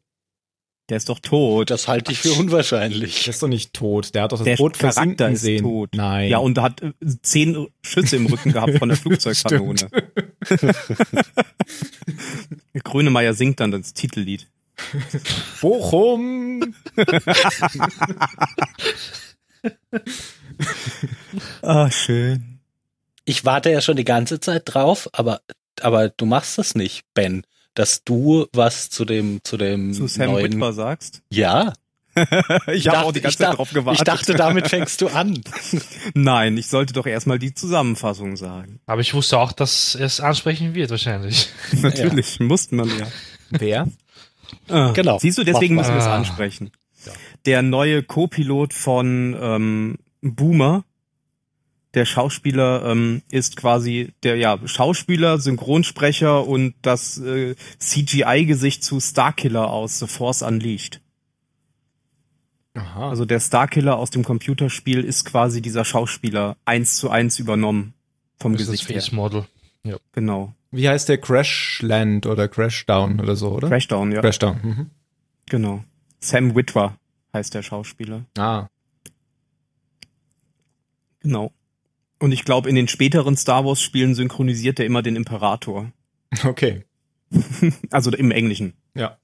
[0.90, 1.70] Der ist doch tot.
[1.70, 3.28] Das halte ich für Der unwahrscheinlich.
[3.28, 4.16] ist doch nicht tot.
[4.16, 5.62] Der hat doch das Der Boot versinken ist sehen.
[5.62, 5.92] tot.
[5.94, 6.30] Nein.
[6.30, 9.88] Ja, und hat äh, zehn Schüsse im Rücken gehabt von der Flugzeugkanone.
[12.84, 14.48] Grönemeyer singt dann das Titellied.
[15.62, 16.76] Bochum.
[21.62, 22.60] Ah, schön.
[23.26, 25.42] Ich warte ja schon die ganze Zeit drauf, aber,
[25.82, 27.44] aber du machst das nicht, Ben.
[27.76, 31.22] Dass du was zu dem, zu dem Zu Sam neuen, Witwer sagst.
[31.30, 31.74] Ja,
[32.68, 34.02] ich habe auch die ganze Zeit drauf gewartet.
[34.02, 35.42] ich dachte, damit fängst du an.
[36.14, 38.80] Nein, ich sollte doch erstmal die Zusammenfassung sagen.
[38.86, 41.50] Aber ich wusste auch, dass er es ansprechen wird, wahrscheinlich.
[41.72, 43.08] Natürlich, mussten man ja.
[43.52, 43.88] Wer?
[44.68, 45.20] Ah, Genau.
[45.20, 46.72] Siehst du, deswegen müssen wir es ansprechen.
[47.46, 50.84] Der neue Co-Pilot von ähm, Boomer,
[51.94, 59.72] der Schauspieler, ähm, ist quasi der ja Schauspieler, Synchronsprecher und das äh, CGI-Gesicht zu Starkiller
[59.72, 61.02] aus The Force Unleashed.
[62.76, 63.10] Aha.
[63.10, 67.94] Also der Starkiller aus dem Computerspiel ist quasi dieser Schauspieler eins zu eins übernommen
[68.38, 69.02] vom Das ist das Gesicht her.
[69.02, 69.46] Face Model.
[70.12, 70.54] Genau.
[70.72, 73.70] Wie heißt der Crashland oder Crashdown oder so, oder?
[73.70, 74.22] Crashdown, ja.
[74.22, 74.60] Crashdown.
[74.62, 74.90] Mhm.
[75.48, 75.84] Genau.
[76.20, 76.98] Sam Witwer
[77.34, 78.26] heißt der Schauspieler.
[78.38, 78.68] Ah.
[81.22, 81.52] Genau.
[82.20, 85.92] Und ich glaube, in den späteren Star Wars Spielen synchronisiert er immer den Imperator.
[86.44, 86.84] Okay.
[87.92, 88.74] Also im Englischen.
[88.96, 89.20] Ja.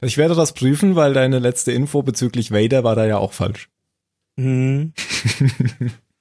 [0.00, 3.68] Ich werde das prüfen, weil deine letzte Info bezüglich Vader war da ja auch falsch.
[4.36, 4.94] Mhm.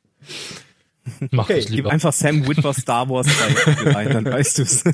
[1.32, 1.92] Mach Okay, Gib lieber.
[1.92, 3.28] einfach Sam Witwer Star Wars
[3.86, 4.84] bei ein, dann weißt du's.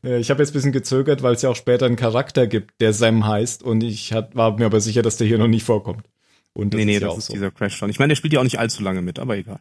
[0.00, 2.92] Ich habe jetzt ein bisschen gezögert, weil es ja auch später einen Charakter gibt, der
[2.92, 6.06] Sam heißt und ich hat, war mir aber sicher, dass der hier noch nicht vorkommt.
[6.52, 7.32] Und das nee, nee, ist ja das auch ist so.
[7.32, 7.90] dieser Crashdown.
[7.90, 9.58] Ich meine, der spielt ja auch nicht allzu lange mit, aber egal.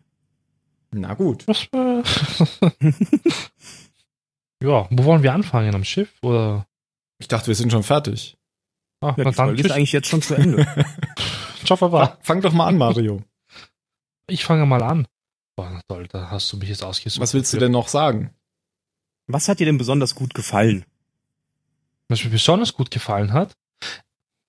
[0.91, 1.47] Na gut.
[1.47, 2.03] Was war-
[4.61, 5.73] ja, wo wollen wir anfangen?
[5.73, 6.09] Am Schiff?
[6.21, 6.67] Oder?
[7.17, 8.37] Ich dachte, wir sind schon fertig.
[9.01, 10.67] Ah, Ja, die dann Folge ist eigentlich jetzt schon zu Ende.
[11.65, 12.17] Ciao, Baba.
[12.21, 13.23] Fang doch mal an, Mario.
[14.27, 15.07] Ich fange mal an.
[15.55, 17.21] Boah, toll, da hast du mich jetzt ausgesucht.
[17.21, 18.33] Was willst du denn noch sagen?
[19.27, 20.85] Was hat dir denn besonders gut gefallen?
[22.09, 23.53] Was mir besonders gut gefallen hat,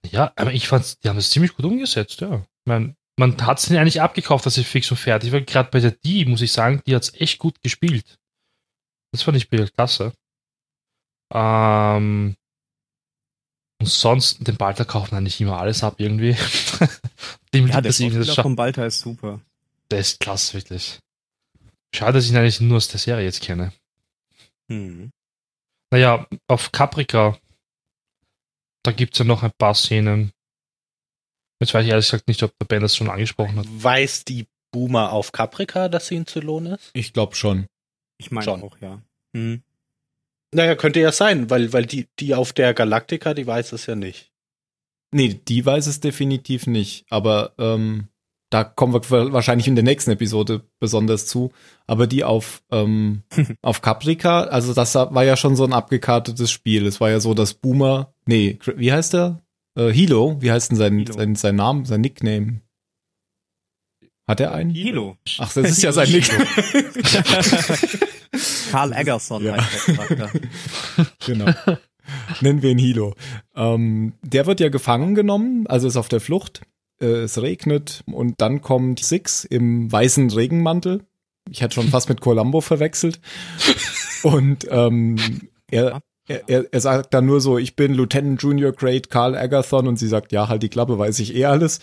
[0.06, 2.36] Ja, aber ich fand, die haben das ziemlich gut umgesetzt, ja.
[2.36, 5.40] Ich mein, man hat es eigentlich abgekauft, dass sie fix und fertig war.
[5.40, 8.18] Gerade bei der Die, muss ich sagen, die hat es echt gut gespielt.
[9.12, 10.12] Das fand ich klasse.
[11.34, 12.36] Ähm,
[13.80, 16.36] und sonst, den Balter kaufen eigentlich immer alles ab irgendwie.
[17.54, 19.40] Dem ja, der Schauspieler vom Balter ist super.
[19.90, 20.98] Der ist klasse, wirklich.
[21.94, 23.72] Schade, dass ich ihn eigentlich nur aus der Serie jetzt kenne.
[24.70, 25.10] Hm.
[25.90, 27.38] Naja, auf Caprica,
[28.82, 30.32] da gibt es ja noch ein paar Szenen.
[31.60, 33.66] Jetzt weiß ich ehrlich gesagt nicht, ob der Ben das schon angesprochen hat.
[33.68, 36.90] Weiß die Boomer auf Caprica, dass sie in Zylon ist?
[36.92, 37.66] Ich glaube schon.
[38.18, 39.00] Ich meine auch, ja.
[39.34, 39.62] Hm.
[40.52, 43.94] Naja, könnte ja sein, weil, weil die, die auf der Galaktika, die weiß es ja
[43.94, 44.30] nicht.
[45.10, 47.06] Nee, die weiß es definitiv nicht.
[47.10, 48.08] Aber ähm,
[48.50, 51.52] da kommen wir wahrscheinlich in der nächsten Episode besonders zu.
[51.86, 53.22] Aber die auf, ähm,
[53.62, 56.86] auf Caprica, also das war ja schon so ein abgekartetes Spiel.
[56.86, 59.42] Es war ja so, dass Boomer, nee, wie heißt der?
[59.76, 62.62] Äh, Hilo, wie heißt denn sein, sein, sein Name, sein Nickname?
[64.26, 64.70] Hat er einen?
[64.70, 65.16] Hilo.
[65.38, 66.46] Ach, das ist ja sein Nickname.
[68.70, 69.56] Karl Eggerson ja.
[69.56, 70.30] heißt der Charakter.
[71.24, 71.46] genau.
[72.40, 73.14] Nennen wir ihn Hilo.
[73.54, 76.62] Ähm, der wird ja gefangen genommen, also ist auf der Flucht.
[77.00, 81.04] Äh, es regnet und dann kommt Six im weißen Regenmantel.
[81.50, 83.20] Ich hätte schon fast mit Columbo verwechselt.
[84.22, 85.16] Und ähm,
[85.70, 89.98] er, er, er sagt dann nur so, ich bin Lieutenant Junior Grade Carl Agathon und
[89.98, 91.80] sie sagt, ja, halt die Klappe, weiß ich eh alles.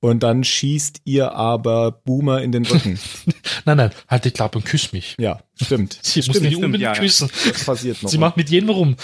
[0.00, 2.98] Und dann schießt ihr aber Boomer in den Rücken.
[3.64, 5.16] nein, nein, halt die Klappe und küss mich.
[5.18, 5.98] Ja, stimmt.
[6.02, 7.30] Sie stimmt, muss nicht unbedingt ja, küssen.
[7.48, 8.10] Das passiert noch.
[8.10, 8.96] Sie macht mit jedem rum.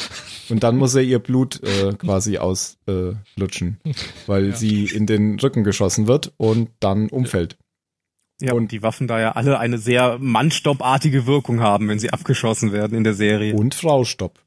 [0.51, 3.93] Und dann muss er ihr Blut äh, quasi auslutschen, äh,
[4.27, 4.57] weil ja.
[4.57, 7.57] sie in den Rücken geschossen wird und dann umfällt.
[8.43, 12.73] Ja, und die Waffen da ja alle eine sehr Mannstoppartige Wirkung haben, wenn sie abgeschossen
[12.73, 13.55] werden in der Serie.
[13.55, 14.39] Und Fraustopp.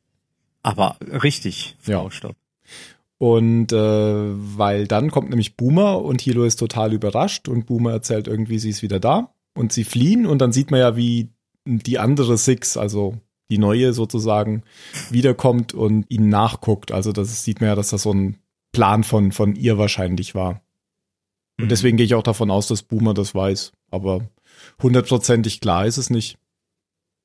[0.64, 2.32] Aber richtig, Fraustopp.
[2.32, 2.38] Ja.
[3.20, 8.28] Und äh, weil dann kommt nämlich Boomer und Hilo ist total überrascht und Boomer erzählt
[8.28, 11.30] irgendwie, sie ist wieder da und sie fliehen und dann sieht man ja, wie
[11.66, 13.18] die andere Six, also
[13.50, 14.64] die neue sozusagen,
[15.10, 16.92] wiederkommt und ihnen nachguckt.
[16.92, 18.40] Also das sieht man ja, dass das so ein
[18.72, 20.62] Plan von, von ihr wahrscheinlich war.
[21.60, 21.70] Und mhm.
[21.70, 23.74] deswegen gehe ich auch davon aus, dass Boomer das weiß.
[23.92, 24.28] Aber
[24.82, 26.38] hundertprozentig klar ist es nicht.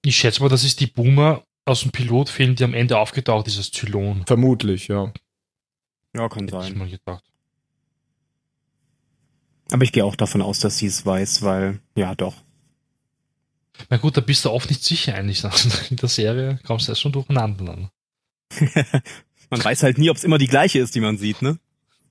[0.04, 3.58] Ich schätze mal, das ist die Boomer aus dem Pilotfilm, die am Ende aufgetaucht ist
[3.58, 4.24] als Zylon.
[4.26, 5.12] Vermutlich, ja.
[6.14, 6.72] Ja, kann Hätte sein.
[6.72, 7.24] Ich mal gedacht.
[9.70, 12.34] Aber ich gehe auch davon aus, dass sie es weiß, weil, ja, doch.
[13.90, 15.44] Na gut, da bist du oft nicht sicher eigentlich.
[15.90, 17.90] In der Serie kommst du erst schon durcheinander
[19.50, 21.58] man weiß halt nie, ob es immer die gleiche ist, die man sieht, ne?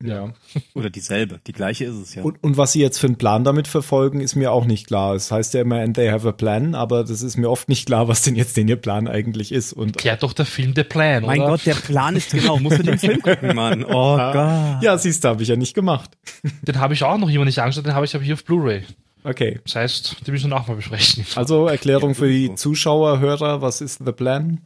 [0.03, 0.31] Ja.
[0.75, 1.39] Oder dieselbe.
[1.47, 2.23] Die gleiche ist es ja.
[2.23, 5.15] Und, und was sie jetzt für einen Plan damit verfolgen, ist mir auch nicht klar.
[5.15, 7.87] Es heißt ja immer, and they have a plan, aber das ist mir oft nicht
[7.87, 9.73] klar, was denn jetzt denn ihr Plan eigentlich ist.
[9.73, 11.51] Und Kehrt doch der Film der Plan, Mein oder?
[11.51, 12.59] Gott, der Plan ist genau.
[12.59, 13.83] Musst du den Film gucken, Mann.
[13.83, 14.83] Oh Gott.
[14.83, 16.17] Ja, siehst du, habe ich ja nicht gemacht.
[16.61, 18.83] Den habe ich auch noch jemand nicht angeschaut, den habe ich aber hier auf Blu-ray.
[19.23, 19.59] Okay.
[19.63, 21.25] Das heißt, die müssen wir auch mal besprechen.
[21.35, 24.61] Also Erklärung für die Zuschauer, Hörer, was ist The Plan?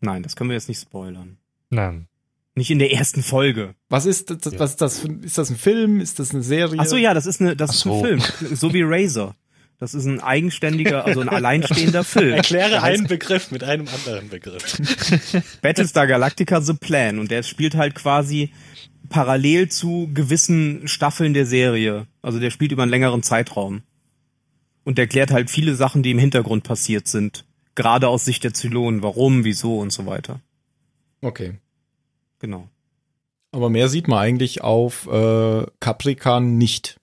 [0.00, 1.38] Nein, das können wir jetzt nicht spoilern.
[1.70, 2.06] Nein.
[2.54, 3.74] Nicht in der ersten Folge.
[3.88, 4.58] Was ist das?
[4.58, 5.04] Was ist das?
[5.04, 6.00] Ist das ein Film?
[6.00, 6.78] Ist das eine Serie?
[6.78, 7.96] Ach so, ja, das ist eine, das so.
[7.96, 8.56] ist ein Film.
[8.56, 9.34] So wie Razor.
[9.78, 12.34] Das ist ein eigenständiger, also ein alleinstehender Film.
[12.34, 14.78] Erkläre einen Begriff mit einem anderen Begriff.
[15.62, 18.52] Battlestar Galactica The Plan und der spielt halt quasi
[19.08, 22.06] parallel zu gewissen Staffeln der Serie.
[22.20, 23.82] Also der spielt über einen längeren Zeitraum.
[24.84, 27.44] Und der klärt halt viele Sachen, die im Hintergrund passiert sind.
[27.74, 29.02] Gerade aus Sicht der Zylonen.
[29.02, 30.40] Warum, wieso und so weiter.
[31.22, 31.54] Okay.
[32.42, 32.68] Genau.
[33.52, 37.00] Aber mehr sieht man eigentlich auf äh, Caprican nicht.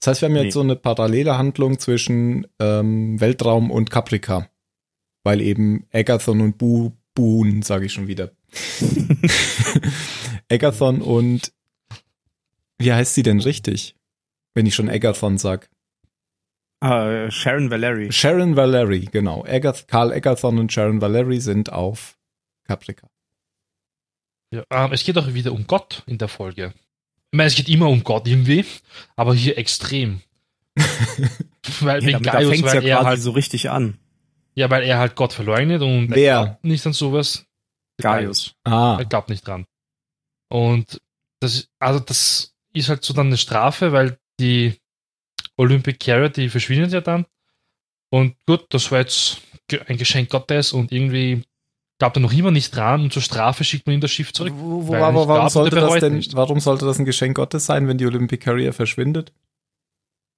[0.00, 0.50] Das heißt, wir haben jetzt nee.
[0.52, 4.48] so eine parallele Handlung zwischen ähm, Weltraum und Caprica.
[5.24, 8.30] Weil eben Agathon und Bu Boon, sage ich schon wieder.
[10.50, 11.52] Agathon und
[12.78, 13.94] wie heißt sie denn richtig?
[14.54, 15.68] Wenn ich schon Agathon sag.
[16.82, 18.10] Uh, Sharon Valerie.
[18.12, 19.44] Sharon Valerie, genau.
[19.44, 22.16] Agath Karl Agathon und Sharon Valerie sind auf
[22.64, 23.08] Caprica.
[24.50, 26.72] Ja, ähm, es geht auch wieder um Gott in der Folge.
[27.30, 28.64] Ich meine, es geht immer um Gott irgendwie,
[29.16, 30.22] aber hier extrem.
[31.80, 33.98] weil ja, Gaius, fängt ja quasi halt, so richtig an.
[34.54, 36.34] Ja, weil er halt Gott verleugnet und Wer?
[36.34, 37.44] er glaubt nicht an sowas.
[38.00, 38.54] Gaius.
[38.64, 38.96] Ah.
[38.98, 39.66] Er glaubt nicht dran.
[40.48, 41.00] Und
[41.40, 44.80] das ist, also das ist halt so dann eine Strafe, weil die
[45.56, 47.26] Olympic Carrot, die verschwindet ja dann.
[48.10, 49.42] Und gut, das war jetzt
[49.86, 51.42] ein Geschenk Gottes und irgendwie
[51.98, 54.52] glaubt er noch immer nicht dran und zur Strafe schickt man ihm das Schiff zurück.
[54.56, 57.98] Wo, wo, aber warum, sollte das denn, warum sollte das ein Geschenk Gottes sein, wenn
[57.98, 59.32] die Olympic Carrier verschwindet?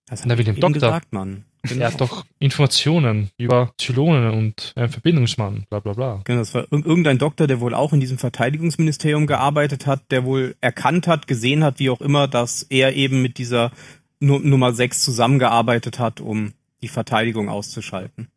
[0.08, 0.72] Das Na, hab wie ich dem Doktor.
[0.72, 1.44] gesagt, Mann.
[1.62, 1.82] Genau.
[1.84, 6.20] Er hat doch Informationen über Zylonen und einen Verbindungsmann, bla bla bla.
[6.24, 10.24] Genau, das war ir- irgendein Doktor, der wohl auch in diesem Verteidigungsministerium gearbeitet hat, der
[10.24, 13.72] wohl erkannt hat, gesehen hat, wie auch immer, dass er eben mit dieser
[14.20, 18.28] Nu Nummer 6 zusammengearbeitet hat, um die Verteidigung auszuschalten.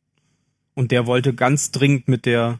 [0.75, 2.59] Und der wollte ganz dringend mit der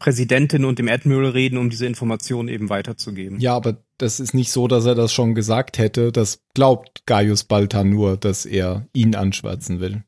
[0.00, 3.38] Präsidentin und dem Admiral reden, um diese Informationen eben weiterzugeben.
[3.38, 6.10] Ja, aber das ist nicht so, dass er das schon gesagt hätte.
[6.10, 10.02] Das glaubt Gaius Balta nur, dass er ihn anschwärzen will.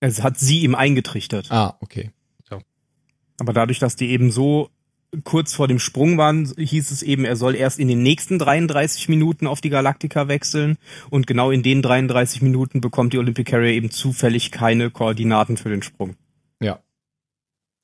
[0.00, 1.50] Es hat sie ihm eingetrichtert.
[1.50, 2.10] Ah, okay.
[3.38, 4.70] Aber dadurch, dass die eben so
[5.24, 9.08] kurz vor dem Sprung waren, hieß es eben, er soll erst in den nächsten 33
[9.08, 10.76] Minuten auf die Galactica wechseln
[11.10, 15.68] und genau in den 33 Minuten bekommt die Olympic Carrier eben zufällig keine Koordinaten für
[15.68, 16.16] den Sprung.
[16.60, 16.80] Ja.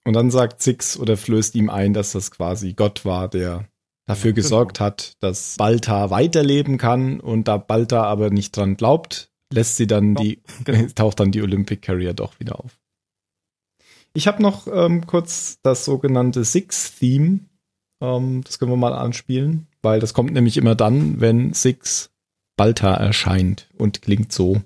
[0.04, 3.68] Und dann sagt Six oder flößt ihm ein, dass das quasi Gott war, der
[4.06, 4.42] dafür Ja, genau.
[4.42, 9.86] gesorgt hat, dass Balta weiterleben kann und da Balta aber nicht dran glaubt, lässt sie
[9.86, 10.86] dann Doch, die, genau.
[10.94, 12.78] taucht dann die Olympic Carrier doch wieder auf.
[14.12, 17.40] Ich habe noch ähm, kurz das sogenannte Six-Theme.
[18.00, 22.10] Ähm, das können wir mal anspielen, weil das kommt nämlich immer dann, wenn Six
[22.56, 24.62] Balta erscheint und klingt so.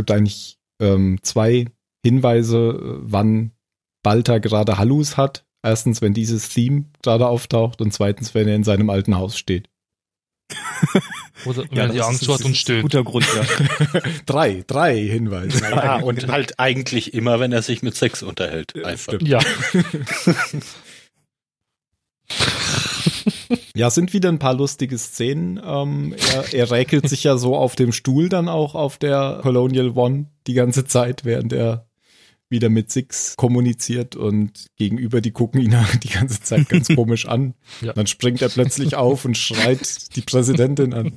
[0.00, 1.66] Gibt eigentlich ähm, zwei
[2.02, 3.52] Hinweise, äh, wann
[4.02, 5.44] Balta gerade Hallus hat.
[5.62, 9.68] Erstens, wenn dieses Theme gerade auftaucht und zweitens, wenn er in seinem alten Haus steht.
[11.44, 12.82] Oder wenn er die Angst hat und stöhnt.
[12.82, 14.00] guter Grund, ja.
[14.26, 15.62] drei, drei Hinweise.
[15.70, 18.74] Ja, und halt eigentlich immer, wenn er sich mit Sex unterhält.
[18.82, 19.14] Einfach.
[19.14, 19.28] stimmt.
[19.28, 19.40] Ja.
[23.74, 25.60] Ja, sind wieder ein paar lustige Szenen.
[25.64, 29.90] Ähm, er, er räkelt sich ja so auf dem Stuhl dann auch auf der Colonial
[29.90, 31.86] One die ganze Zeit, während er
[32.50, 37.54] wieder mit Six kommuniziert und gegenüber, die gucken ihn die ganze Zeit ganz komisch an.
[37.80, 37.92] Ja.
[37.92, 41.12] Dann springt er plötzlich auf und schreit die Präsidentin an.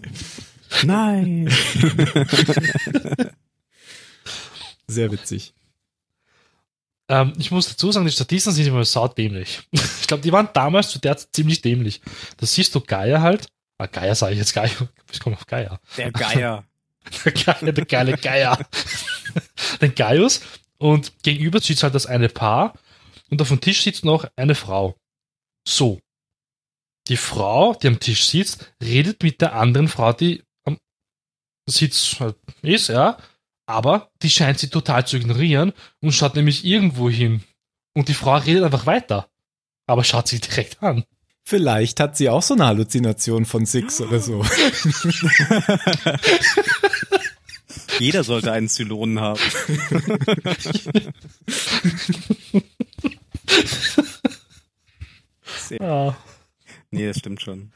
[0.83, 1.49] Nein.
[4.87, 5.53] Sehr witzig.
[7.09, 9.61] Ähm, ich muss dazu sagen, die Statisten sind immer saudämlich.
[9.71, 12.01] ich glaube, die waren damals zu der Zeit ziemlich dämlich.
[12.37, 13.47] Da siehst du Geier halt.
[13.77, 14.69] Ah, Geier sage ich jetzt Geier.
[15.11, 15.79] Ich komme auf Geier.
[15.97, 16.63] Der Geier.
[17.25, 18.57] Der geile, der geile Geier.
[19.81, 20.39] Den Gaius.
[20.77, 22.73] Und gegenüber sitzt halt das eine Paar.
[23.29, 24.95] Und auf dem Tisch sitzt noch eine Frau.
[25.67, 25.99] So.
[27.09, 30.77] Die Frau, die am Tisch sitzt, redet mit der anderen Frau, die am
[31.69, 33.17] Sitz halt ist, ja.
[33.65, 37.43] Aber die scheint sie total zu ignorieren und schaut nämlich irgendwo hin.
[37.93, 39.29] Und die Frau redet einfach weiter.
[39.87, 41.03] Aber schaut sie direkt an.
[41.45, 44.45] Vielleicht hat sie auch so eine Halluzination von Six oder so.
[47.99, 49.39] Jeder sollte einen Zylonen haben.
[55.67, 56.15] Sehr, Ja.
[56.91, 57.71] nee, das stimmt schon.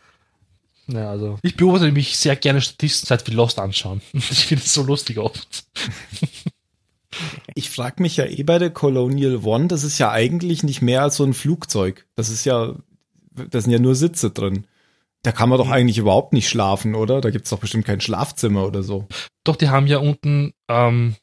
[0.88, 1.38] Ja, also.
[1.42, 4.02] Ich beobachte mich sehr gerne Statisten seit wir Lost anschauen.
[4.14, 5.66] Ich finde es so lustig oft.
[7.56, 11.02] Ich frage mich ja eh bei der Colonial One, das ist ja eigentlich nicht mehr
[11.02, 12.06] als so ein Flugzeug.
[12.16, 12.76] Das ist ja,
[13.32, 14.68] da sind ja nur Sitze drin.
[15.24, 17.22] Da kann man doch eigentlich überhaupt nicht schlafen, oder?
[17.22, 19.08] Da gibt's doch bestimmt kein Schlafzimmer oder so.
[19.44, 21.16] Doch, die haben ja unten, ähm,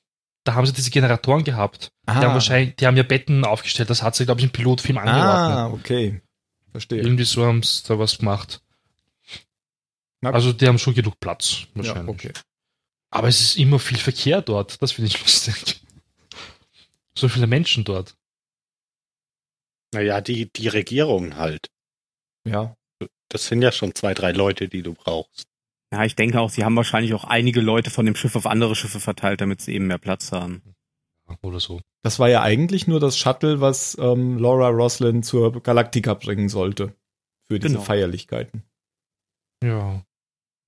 [0.42, 1.92] da haben sie diese Generatoren gehabt.
[2.08, 3.88] Die haben wahrscheinlich, die haben ja Betten aufgestellt.
[3.88, 5.28] Das hat sie, glaube ich, im Pilotfilm angeordnet.
[5.30, 6.22] Ah, okay.
[6.72, 7.02] Verstehe.
[7.02, 8.60] Irgendwie so haben sie da was gemacht.
[10.32, 12.08] Also die haben schon genug Platz, Ja, wahrscheinlich.
[12.08, 12.32] okay.
[13.10, 14.80] Aber es ist immer viel Verkehr dort.
[14.82, 15.80] Das finde ich lustig.
[17.16, 18.16] So viele Menschen dort.
[19.92, 21.68] Naja, die, die Regierung halt.
[22.46, 22.74] Ja.
[23.28, 25.44] Das sind ja schon zwei, drei Leute, die du brauchst.
[25.92, 28.74] Ja, ich denke auch, sie haben wahrscheinlich auch einige Leute von dem Schiff auf andere
[28.74, 30.74] Schiffe verteilt, damit sie eben mehr Platz haben.
[31.42, 31.80] Oder so.
[32.02, 36.94] Das war ja eigentlich nur das Shuttle, was ähm, Laura Roslin zur Galactica bringen sollte.
[37.46, 37.84] Für diese Genau.
[37.84, 38.62] Feierlichkeiten.
[39.62, 40.04] Ja.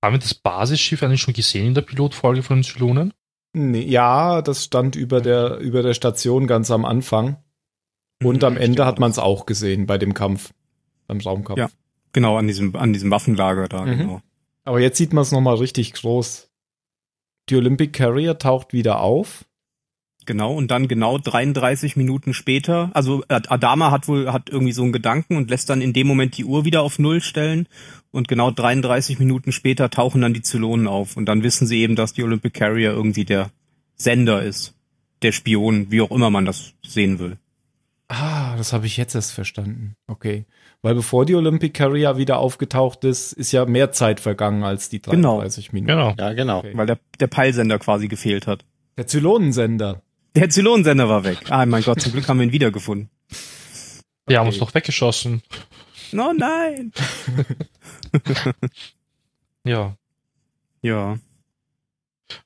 [0.06, 3.12] Haben wir das Basisschiff eigentlich schon gesehen in der Pilotfolge von den Zylonen?
[3.52, 7.38] Nee, ja, das stand über der, über der Station ganz am Anfang.
[8.22, 8.86] Und am Mhm, Ende stimmt.
[8.86, 10.52] hat man es auch gesehen bei dem Kampf.
[11.08, 11.58] Beim Raumkampf.
[11.58, 11.68] Ja.
[12.12, 13.98] Genau, an diesem, an diesem Waffenlager da, Mhm.
[13.98, 14.22] genau.
[14.64, 16.50] Aber jetzt sieht man es nochmal richtig groß.
[17.48, 19.44] Die Olympic Carrier taucht wieder auf.
[20.26, 24.92] Genau, und dann genau 33 Minuten später, also Adama hat wohl, hat irgendwie so einen
[24.92, 27.68] Gedanken und lässt dann in dem Moment die Uhr wieder auf Null stellen
[28.10, 31.94] und genau 33 Minuten später tauchen dann die Zylonen auf und dann wissen sie eben,
[31.94, 33.50] dass die Olympic Carrier irgendwie der
[33.94, 34.74] Sender ist,
[35.22, 37.38] der Spion, wie auch immer man das sehen will.
[38.08, 39.94] Ah, das habe ich jetzt erst verstanden.
[40.06, 40.44] Okay.
[40.82, 45.00] Weil bevor die Olympic Carrier wieder aufgetaucht ist, ist ja mehr Zeit vergangen als die
[45.00, 45.74] 33 genau.
[45.74, 46.16] Minuten.
[46.16, 46.28] Genau.
[46.28, 46.58] Ja, genau.
[46.58, 46.72] Okay.
[46.74, 48.64] Weil der, der Peilsender quasi gefehlt hat.
[48.96, 50.02] Der Zylonensender.
[50.36, 51.38] Der Zylonensender war weg.
[51.48, 53.10] Ah, mein Gott, zum Glück haben wir ihn wiedergefunden.
[54.26, 55.42] Wir haben uns doch weggeschossen.
[56.12, 56.92] Oh nein!
[59.64, 59.96] Ja.
[60.80, 61.18] Ja.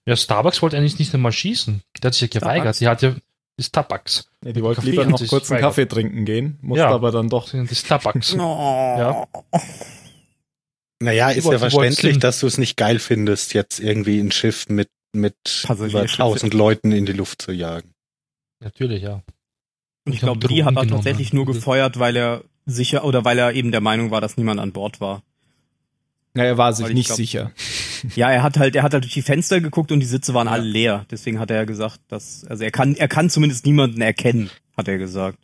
[0.06, 1.82] Ja, Starbucks wollte eigentlich nicht einmal schießen.
[2.02, 2.76] Der hat sich ja geweigert.
[2.76, 3.14] Sie hat ja
[3.58, 4.30] die Starbucks.
[4.42, 5.60] Ja, die wollten lieber noch kurz einen.
[5.60, 6.88] Kaffee trinken gehen, musste Ja.
[6.90, 7.50] aber dann doch.
[7.50, 8.34] Die Starbucks.
[8.34, 8.38] Oh.
[8.38, 9.26] Ja.
[10.98, 14.88] Naja, ist ja verständlich, dass du es nicht geil findest, jetzt irgendwie ein Schiff mit,
[15.12, 15.34] mit
[15.64, 16.22] über Passagierschiffe.
[16.22, 17.90] 1000 Leuten in die Luft zu jagen.
[18.60, 19.22] Natürlich, ja.
[20.06, 21.36] Und ich glaube, die hat er tatsächlich ne?
[21.38, 24.72] nur gefeuert, weil er sicher oder weil er eben der Meinung war, dass niemand an
[24.72, 25.22] Bord war.
[26.34, 27.52] Na, er war sich nicht glaub- sicher.
[28.16, 30.46] Ja, er hat halt, er hat halt durch die Fenster geguckt und die Sitze waren
[30.46, 30.54] Ja.
[30.54, 31.04] alle leer.
[31.10, 34.88] Deswegen hat er ja gesagt, dass, also er kann, er kann zumindest niemanden erkennen, hat
[34.88, 35.38] er gesagt.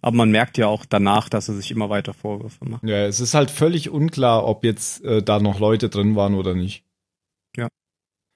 [0.00, 2.82] Aber man merkt ja auch danach, dass er sich immer weiter Vorwürfe macht.
[2.82, 6.54] Ja, es ist halt völlig unklar, ob jetzt äh, da noch Leute drin waren oder
[6.56, 6.82] nicht.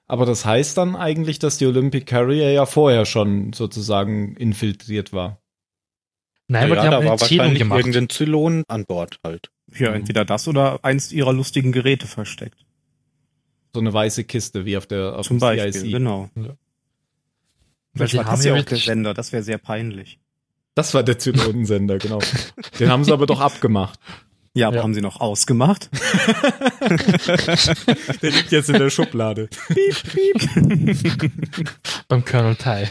[0.09, 0.13] Ja.
[0.15, 5.41] Aber das heißt dann eigentlich, dass die Olympic Carrier ja vorher schon sozusagen infiltriert war.
[6.49, 7.79] Nein, aber ja, die da haben eine wahrscheinlich gemacht.
[7.81, 9.51] irgendein Zylon an Bord halt.
[9.77, 9.97] Ja, Mhm.
[9.97, 12.65] entweder das oder eins ihrer lustigen Geräte versteckt.
[13.75, 15.91] So eine weiße Kiste wie auf der auf Zum dem Beispiel, CIC.
[15.91, 16.31] genau.
[16.35, 16.57] Weil
[17.95, 20.21] Vielleicht war das ja ja auch der Sender, das wäre sehr peinlich.
[20.77, 22.21] Das war der Zylonensender, genau.
[22.79, 23.99] Den haben sie aber doch abgemacht.
[24.57, 24.83] Ja, aber Ja.
[24.85, 25.91] haben sie noch ausgemacht?
[28.23, 29.51] Der liegt jetzt in der Schublade.
[32.09, 32.91] beim Colonel Tai.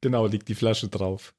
[0.00, 1.34] Genau, liegt die Flasche drauf.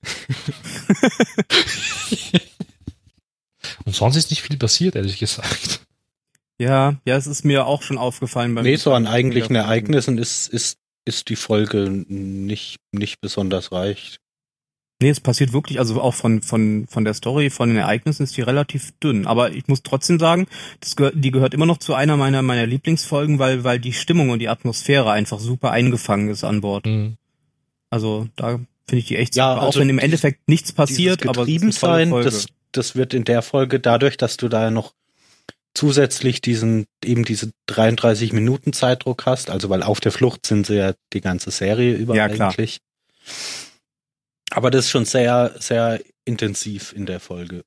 [3.86, 5.82] Und sonst ist nicht viel passiert, ehrlich gesagt.
[6.60, 9.56] Ja, ja, es ist mir auch schon aufgefallen beim Nee, so an eigentlichen.
[9.56, 14.20] Ereignissen ist, ist, ist die Folge nicht, nicht besonders reich.
[15.00, 18.36] Nee, es passiert wirklich, also auch von, von, von der Story, von den Ereignissen ist
[18.36, 19.28] die relativ dünn.
[19.28, 20.48] Aber ich muss trotzdem sagen,
[20.80, 24.32] das gehört, die gehört immer noch zu einer meiner, meiner Lieblingsfolgen, weil, weil die Stimmung
[24.32, 26.86] und die Atmosphäre einfach super eingefangen ist an Bord.
[26.86, 27.18] Hm.
[27.92, 29.62] Also da finde ich die echt Ja, super.
[29.68, 33.80] also auch wenn im Endeffekt nichts passiert, aber Getriebensein, das, das wird in der Folge
[33.80, 34.94] dadurch, dass du da noch
[35.76, 40.78] zusätzlich diesen, eben diese 33 Minuten Zeitdruck hast, also weil auf der Flucht sind sie
[40.78, 42.56] ja die ganze Serie über Ja, klar.
[44.52, 47.64] Aber das ist schon sehr, sehr intensiv in der Folge.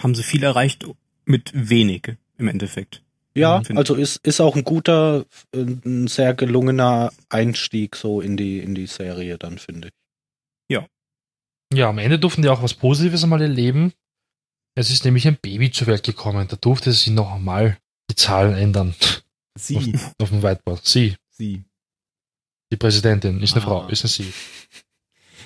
[0.00, 0.86] haben sie viel erreicht
[1.24, 3.02] mit wenig im Endeffekt.
[3.34, 5.24] Ja, also ist, ist auch ein guter,
[5.54, 9.94] ein sehr gelungener Einstieg so in die, in die Serie dann, finde ich.
[11.72, 13.94] Ja, am Ende durften die auch was Positives einmal erleben.
[14.74, 16.46] Es ist nämlich ein Baby zur Welt gekommen.
[16.48, 17.78] Da durfte sie noch einmal
[18.10, 18.94] die Zahlen ändern
[19.58, 20.84] Sie, auf dem Whiteboard.
[20.84, 21.64] Sie, sie.
[22.72, 23.66] Die Präsidentin, ist eine Ah.
[23.66, 24.32] Frau, ist eine Sie.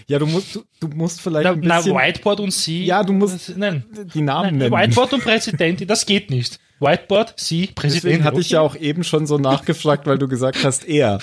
[0.08, 2.84] Ja, du musst, du, du musst vielleicht Na, ein na, bisschen Whiteboard und Sie.
[2.86, 4.72] Ja, du musst- Nein, die Namen nein nennen.
[4.72, 6.58] Whiteboard und Präsidentin, das geht nicht.
[6.78, 8.10] Whiteboard, Sie, Präsidentin.
[8.10, 11.18] Deswegen hatte ich ja auch eben schon so nachgefragt, weil du gesagt hast, er.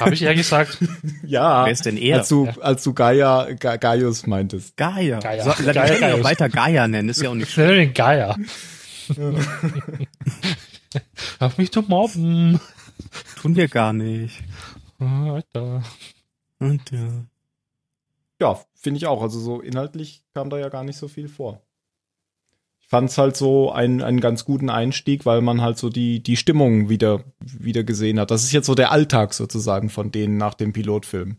[0.00, 0.78] Habe ich eher gesagt.
[1.24, 2.18] Ja, Wer ist denn er?
[2.18, 4.76] als du, als du Gaia, Ga, Gaius meintest.
[4.76, 5.18] Gaia.
[5.20, 5.44] Gaia.
[5.44, 6.14] So, Gaia, Gaia.
[6.14, 7.92] auch weiter Gaia nennen, ist ja auch nicht schlimm.
[7.94, 8.36] Geier.
[11.38, 12.60] Auf mich zu mobben.
[13.40, 14.34] Tun wir gar nicht.
[15.06, 15.82] Alter.
[16.58, 17.24] Und ja.
[18.40, 19.22] Ja, finde ich auch.
[19.22, 21.62] Also so inhaltlich kam da ja gar nicht so viel vor.
[22.80, 26.22] Ich fand es halt so einen, einen ganz guten Einstieg, weil man halt so die,
[26.22, 28.30] die Stimmung wieder, wieder gesehen hat.
[28.30, 31.36] Das ist jetzt so der Alltag sozusagen von denen nach dem Pilotfilm.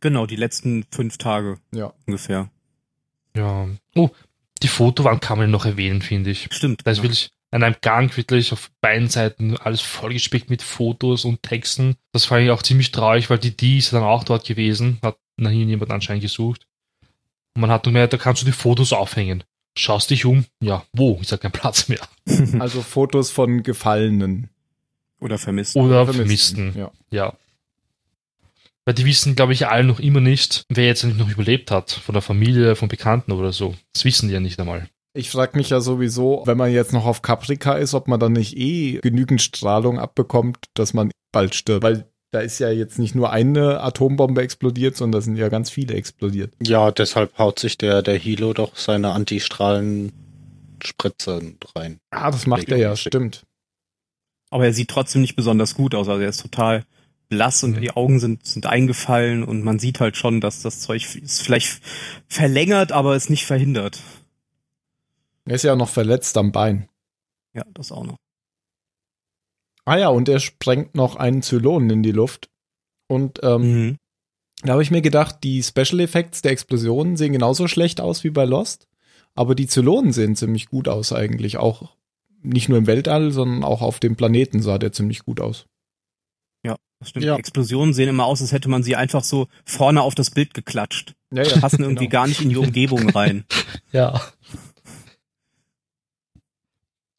[0.00, 1.92] Genau, die letzten fünf Tage Ja.
[2.06, 2.50] ungefähr.
[3.36, 3.68] Ja.
[3.94, 4.10] Oh,
[4.62, 6.48] die Fotowand kann man noch erwähnen, finde ich.
[6.50, 6.86] Stimmt.
[6.86, 7.14] Da ist genau.
[7.50, 11.96] An einem Gang wirklich auf beiden Seiten alles vollgespickt mit Fotos und Texten.
[12.12, 15.18] Das fand ich auch ziemlich traurig, weil die die ist dann auch dort gewesen, hat
[15.36, 16.66] nach ihnen jemand anscheinend gesucht.
[17.54, 19.44] Und man hat nur mehr, da kannst du die Fotos aufhängen.
[19.78, 21.18] Schaust dich um, ja, wo?
[21.20, 22.00] Ist ja kein Platz mehr.
[22.58, 24.50] Also Fotos von Gefallenen.
[25.20, 25.76] Oder vermisst.
[25.76, 26.92] Oder Vermissten, Vermissten.
[27.10, 27.26] Ja.
[27.26, 27.36] Ja.
[28.84, 31.90] Weil die wissen, glaube ich, alle noch immer nicht, wer jetzt eigentlich noch überlebt hat.
[31.90, 33.74] Von der Familie, von Bekannten oder so.
[33.92, 34.88] Das wissen die ja nicht einmal.
[35.16, 38.32] Ich frage mich ja sowieso, wenn man jetzt noch auf Caprica ist, ob man dann
[38.32, 41.82] nicht eh genügend Strahlung abbekommt, dass man bald stirbt.
[41.82, 45.70] Weil da ist ja jetzt nicht nur eine Atombombe explodiert, sondern da sind ja ganz
[45.70, 46.52] viele explodiert.
[46.62, 51.98] Ja, deshalb haut sich der, der Hilo doch seine Antistrahlen-Spritze rein.
[52.10, 53.44] Ah, das macht er ja, stimmt.
[54.50, 56.08] Aber er sieht trotzdem nicht besonders gut aus.
[56.08, 56.84] Also er ist total
[57.28, 57.80] blass und Mhm.
[57.80, 61.80] die Augen sind, sind eingefallen und man sieht halt schon, dass das Zeug ist vielleicht
[62.28, 63.98] verlängert, aber es nicht verhindert.
[65.46, 66.88] Er ist ja noch verletzt am Bein.
[67.54, 68.16] Ja, das auch noch.
[69.84, 72.48] Ah ja, und er sprengt noch einen Zylonen in die Luft.
[73.08, 73.96] Und ähm, Mhm.
[74.62, 78.30] da habe ich mir gedacht, die Special Effects der Explosionen sehen genauso schlecht aus wie
[78.30, 78.88] bei Lost.
[79.34, 81.56] Aber die Zylonen sehen ziemlich gut aus eigentlich.
[81.58, 81.94] Auch
[82.42, 85.66] nicht nur im Weltall, sondern auch auf dem Planeten sah der ziemlich gut aus.
[86.98, 87.26] Das stimmt.
[87.26, 87.34] Ja.
[87.34, 90.54] Die Explosionen sehen immer aus, als hätte man sie einfach so vorne auf das Bild
[90.54, 91.12] geklatscht.
[91.30, 93.44] Ja, Passen irgendwie gar nicht in die Umgebung rein.
[93.92, 94.20] Ja.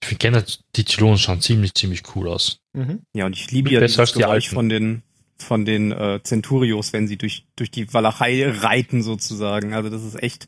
[0.08, 0.46] Ich finde generell,
[0.78, 2.60] die Zylonen schauen ziemlich, ziemlich cool aus.
[2.74, 3.02] Mhm.
[3.14, 4.56] Ja, und ich liebe Viel ja dieses die Geräusch alten.
[4.56, 5.04] von den
[5.40, 9.74] von den äh, Centurios, wenn sie durch durch die Walachei reiten sozusagen.
[9.74, 10.48] Also das ist echt,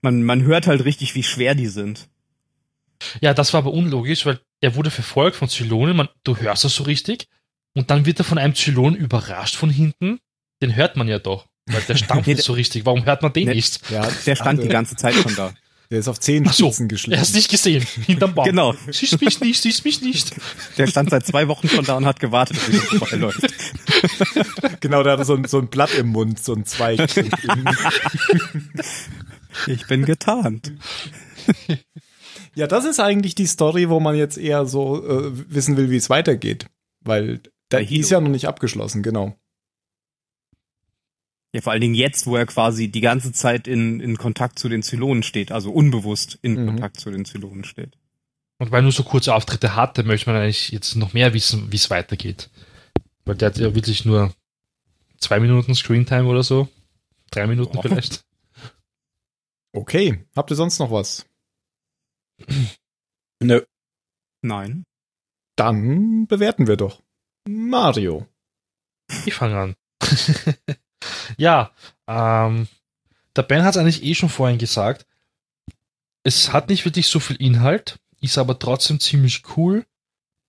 [0.00, 2.08] man man hört halt richtig, wie schwer die sind.
[3.20, 6.74] Ja, das war aber unlogisch, weil er wurde verfolgt von Zylonen, man, du hörst das
[6.76, 7.26] so richtig,
[7.74, 10.20] und dann wird er von einem Zylon überrascht von hinten.
[10.62, 12.86] Den hört man ja doch, weil der stampft Nee, nicht so richtig.
[12.86, 13.56] Warum hört man den Nee.
[13.56, 13.90] nicht?
[13.90, 15.52] Ja, Der stand die ganze Zeit schon da.
[15.94, 17.20] Der ist auf zehn Ach so, Spitzen Er geschlichen.
[17.20, 18.46] hast nicht gesehen, hinterm Baum.
[18.46, 18.74] Genau.
[18.90, 20.34] Siehst mich nicht, siehst mich nicht.
[20.76, 23.40] Der stand seit zwei Wochen schon da und hat gewartet, bis er vorbeiläuft.
[24.80, 27.00] Genau, der hatte so ein, so ein Blatt im Mund, so ein Zweig.
[29.68, 30.72] Ich bin getarnt.
[32.56, 35.96] ja, das ist eigentlich die Story, wo man jetzt eher so äh, wissen will, wie
[35.96, 36.66] es weitergeht.
[37.02, 39.36] Weil da, ist ja noch nicht abgeschlossen, genau.
[41.54, 44.68] Ja, vor allen Dingen jetzt, wo er quasi die ganze Zeit in, in Kontakt zu
[44.68, 46.66] den Zylonen steht, also unbewusst in Mhm.
[46.66, 47.96] Kontakt zu den Zylonen steht.
[48.58, 51.70] Und weil er nur so kurze Auftritte hatte, möchte man eigentlich jetzt noch mehr wissen,
[51.70, 52.50] wie es weitergeht.
[53.24, 54.34] Weil der hat ja wirklich nur
[55.18, 56.68] zwei Minuten Screentime oder so.
[57.30, 57.82] Drei Minuten Oh.
[57.82, 58.24] vielleicht.
[59.72, 61.24] Okay, habt ihr sonst noch was?
[63.40, 63.62] Nö.
[64.42, 64.84] Nein.
[65.56, 67.00] Dann bewerten wir doch.
[67.48, 68.26] Mario.
[69.24, 69.76] Ich fange an.
[71.36, 71.70] ja,
[72.06, 72.68] ähm,
[73.36, 75.06] der Ben hat es eigentlich eh schon vorhin gesagt.
[76.22, 79.84] Es hat nicht wirklich so viel Inhalt, ist aber trotzdem ziemlich cool.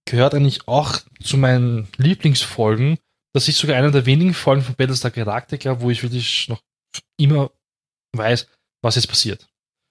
[0.06, 2.98] Gehört eigentlich auch zu meinen Lieblingsfolgen.
[3.34, 6.62] Das ist sogar einer der wenigen Folgen von Battlestar Galactica, wo ich wirklich noch
[7.18, 7.52] immer
[8.14, 8.48] weiß,
[8.82, 9.48] was jetzt passiert.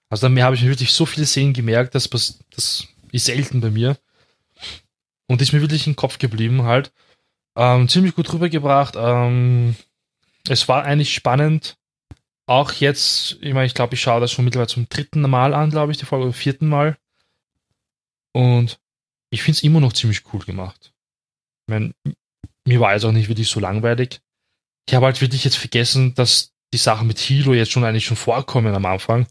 [0.09, 3.71] Also da habe ich mir wirklich so viele Szenen gemerkt, das, das ist selten bei
[3.71, 3.99] mir.
[5.27, 6.93] Und ist mir wirklich im Kopf geblieben halt.
[7.57, 8.95] Ähm, ziemlich gut rübergebracht.
[8.97, 9.75] Ähm,
[10.49, 11.77] es war eigentlich spannend.
[12.47, 15.71] Auch jetzt, ich meine, ich glaube, ich schaue das schon mittlerweile zum dritten Mal an,
[15.71, 16.99] glaube ich, die Folge, oder vierten Mal.
[18.33, 18.79] Und
[19.31, 20.93] ich finde es immer noch ziemlich cool gemacht.
[21.67, 21.95] Ich meine,
[22.67, 24.21] mir war jetzt auch nicht wirklich so langweilig.
[24.87, 28.17] Ich habe halt wirklich jetzt vergessen, dass die Sachen mit Hilo jetzt schon eigentlich schon
[28.17, 29.27] vorkommen am Anfang.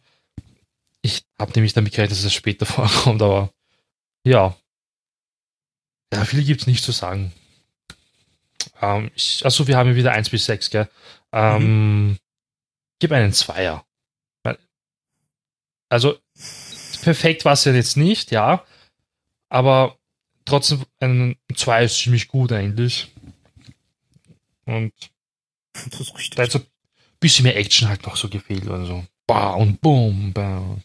[1.03, 3.53] Ich habe nämlich damit gerechnet, dass es später vorkommt, aber
[4.25, 4.55] ja.
[6.11, 7.33] Ja, viel gibt's nicht zu sagen.
[8.81, 10.89] Ähm, ich, achso, wir haben hier wieder 1 bis 6, gell?
[11.31, 12.17] Ähm,
[12.99, 13.85] Gib einen Zweier.
[15.89, 16.17] Also,
[17.03, 18.65] perfekt war es ja jetzt nicht, ja.
[19.49, 19.97] Aber
[20.45, 23.11] trotzdem, ein Zweier ist ziemlich gut eigentlich.
[24.65, 24.91] Und
[25.73, 26.35] Das ist richtig.
[26.35, 26.65] da hat so ein
[27.19, 29.05] bisschen mehr Action halt noch so gefehlt oder so.
[29.27, 30.77] Bah und boom, bah.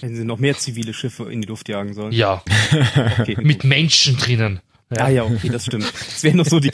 [0.00, 2.12] Wenn sie noch mehr zivile Schiffe in die Luft jagen sollen.
[2.12, 2.42] Ja,
[3.20, 3.36] Okay.
[3.40, 4.60] mit Menschen drinnen.
[4.96, 5.84] Ah ja, okay, das stimmt.
[5.84, 6.72] Das wäre noch so die,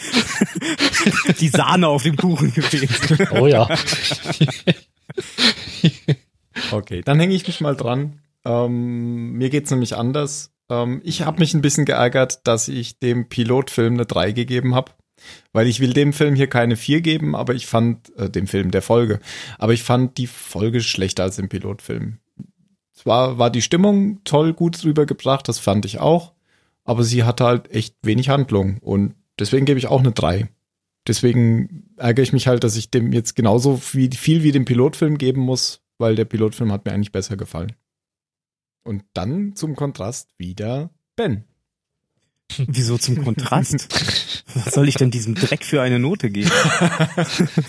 [1.41, 3.29] die Sahne auf dem Kuchen gewesen.
[3.33, 3.69] Oh ja.
[6.71, 8.21] Okay, dann hänge ich mich mal dran.
[8.45, 10.53] Ähm, mir geht's nämlich anders.
[10.71, 14.93] Ähm, ich habe mich ein bisschen geärgert, dass ich dem Pilotfilm eine 3 gegeben habe.
[15.53, 18.71] Weil ich will dem Film hier keine 4 geben, aber ich fand, äh, dem Film
[18.71, 19.21] der Folge,
[19.59, 22.19] aber ich fand die Folge schlechter als im Pilotfilm.
[22.93, 26.34] Zwar war die Stimmung toll gut rübergebracht, das fand ich auch,
[26.85, 30.49] aber sie hatte halt echt wenig Handlung und deswegen gebe ich auch eine 3.
[31.07, 35.19] Deswegen ärgere ich mich halt, dass ich dem jetzt genauso viel, viel wie dem Pilotfilm
[35.19, 37.73] geben muss, weil der Pilotfilm hat mir eigentlich besser gefallen.
[38.85, 41.45] Und dann zum Kontrast wieder Ben.
[42.67, 43.89] Wieso zum Kontrast?
[44.55, 46.51] Was soll ich denn diesem Dreck für eine Note geben?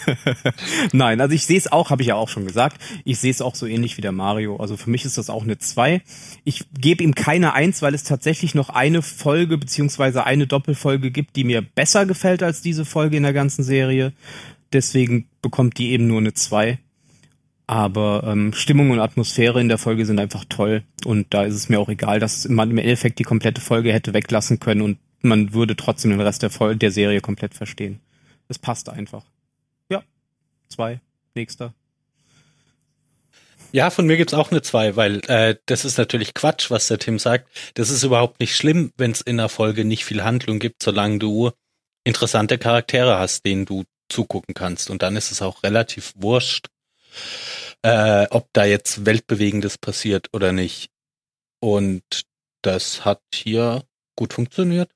[0.91, 2.79] Nein, also ich sehe es auch, habe ich ja auch schon gesagt.
[3.03, 4.57] Ich sehe es auch so ähnlich wie der Mario.
[4.57, 6.01] Also für mich ist das auch eine 2.
[6.43, 11.35] Ich gebe ihm keine 1, weil es tatsächlich noch eine Folge beziehungsweise eine Doppelfolge gibt,
[11.35, 14.13] die mir besser gefällt als diese Folge in der ganzen Serie.
[14.71, 16.77] Deswegen bekommt die eben nur eine 2.
[17.67, 20.83] Aber ähm, Stimmung und Atmosphäre in der Folge sind einfach toll.
[21.03, 24.13] Und da ist es mir auch egal, dass man im Endeffekt die komplette Folge hätte
[24.13, 27.99] weglassen können und man würde trotzdem den Rest der, Folge, der Serie komplett verstehen.
[28.47, 29.25] Es passt einfach.
[29.89, 30.03] Ja.
[30.69, 31.01] Zwei.
[31.33, 31.73] Nächster.
[33.71, 36.99] Ja, von mir gibt's auch eine 2, weil äh, das ist natürlich Quatsch, was der
[36.99, 37.49] Tim sagt.
[37.73, 41.19] Das ist überhaupt nicht schlimm, wenn es in der Folge nicht viel Handlung gibt, solange
[41.19, 41.51] du
[42.05, 44.89] interessante Charaktere hast, denen du zugucken kannst.
[44.89, 46.67] Und dann ist es auch relativ wurscht,
[47.81, 50.89] äh, ob da jetzt Weltbewegendes passiert oder nicht.
[51.61, 52.03] Und
[52.61, 53.83] das hat hier
[54.15, 54.91] gut funktioniert.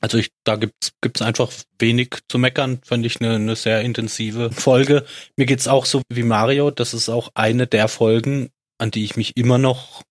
[0.00, 4.52] Also ich, da gibt's gibt's einfach wenig zu meckern, fand ich eine, eine sehr intensive
[4.52, 5.06] Folge.
[5.36, 9.16] Mir geht's auch so wie Mario, das ist auch eine der Folgen, an die ich
[9.16, 10.02] mich immer noch,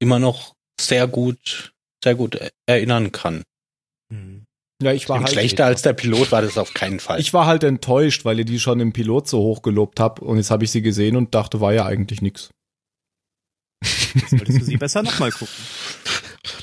[0.00, 3.44] immer noch sehr gut, sehr gut erinnern kann.
[4.10, 4.46] Mhm.
[4.84, 7.18] Ja, ich war halt schlechter als der Pilot war das auf keinen Fall.
[7.20, 10.36] Ich war halt enttäuscht, weil ihr die schon im Pilot so hoch gelobt habt und
[10.36, 12.50] jetzt habe ich sie gesehen und dachte, war ja eigentlich nix.
[14.14, 15.54] Jetzt solltest du sie besser nochmal gucken.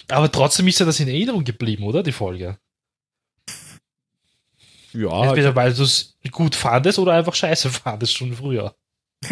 [0.09, 2.03] Aber trotzdem ist ja das in Erinnerung geblieben, oder?
[2.03, 2.57] Die Folge.
[4.93, 5.25] Ja.
[5.25, 8.75] Entweder weil du es gut fandest oder einfach scheiße fandest schon früher.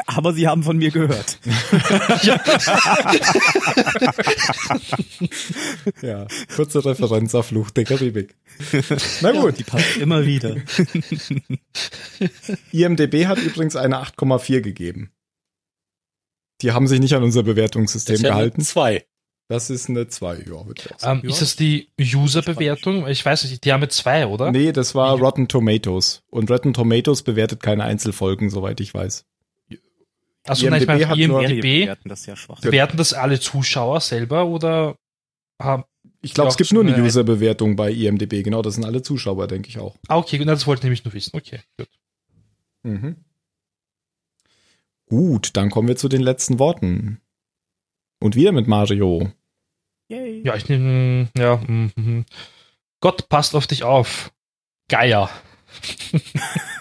[0.06, 1.39] Aber sie haben von mir gehört.
[6.02, 8.36] ja, kurze Referenz auf Fluch der Karibik.
[9.22, 9.43] Na gut.
[9.43, 10.56] Ja, die passt immer wieder.
[12.72, 15.12] IMDB hat übrigens eine 8,4 gegeben.
[16.62, 18.62] Die haben sich nicht an unser Bewertungssystem das ist ja gehalten.
[18.62, 19.06] Zwei.
[19.47, 21.12] Das ist eine 2, ja.
[21.12, 21.30] Ähm, ja.
[21.30, 23.08] Ist das die User-Bewertung?
[23.08, 24.52] Ich weiß nicht, die haben mit 2, oder?
[24.52, 25.24] Nee, das war ja.
[25.24, 26.22] Rotten Tomatoes.
[26.30, 29.26] Und Rotten Tomatoes bewertet keine Einzelfolgen, soweit ich weiß.
[30.48, 32.62] Also IMDb, nein, ich meine, IMDb bewerten das ja schwach.
[32.62, 34.96] Bewerten das alle Zuschauer selber oder
[35.62, 35.84] haben
[36.22, 39.70] ich glaube, es gibt nur eine User-Bewertung bei IMDB, genau, das sind alle Zuschauer, denke
[39.70, 39.96] ich auch.
[40.08, 41.36] Ah, okay, genau, das wollte ich nämlich nur wissen.
[41.36, 41.88] Okay, gut.
[42.84, 43.16] Mhm.
[45.06, 47.22] Gut, dann kommen wir zu den letzten Worten.
[48.22, 49.32] Und wieder mit Mario.
[50.10, 50.42] Yay.
[50.44, 52.26] Ja, ich nehme, ja, mm, mm.
[53.00, 54.34] Gott passt auf dich auf.
[54.90, 55.30] Geier.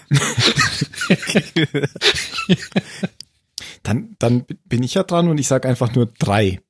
[3.83, 6.61] dann, dann bin ich ja dran und ich sage einfach nur drei.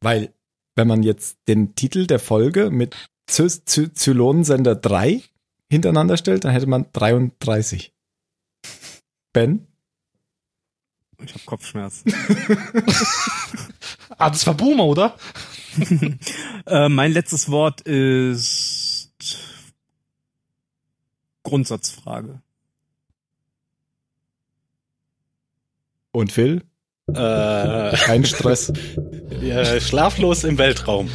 [0.00, 0.34] Weil,
[0.76, 2.96] wenn man jetzt den Titel der Folge mit
[3.26, 5.22] Zylonensender 3
[5.70, 7.92] hintereinander stellt, dann hätte man 33.
[9.32, 9.66] Ben?
[11.24, 12.12] Ich habe Kopfschmerzen.
[14.18, 15.16] ah, das war Boomer, oder?
[16.66, 19.12] äh, mein letztes Wort ist
[21.42, 22.42] Grundsatzfrage.
[26.14, 26.62] Und Phil?
[27.12, 28.72] Äh, Kein Stress.
[29.42, 31.10] ja, schlaflos im Weltraum.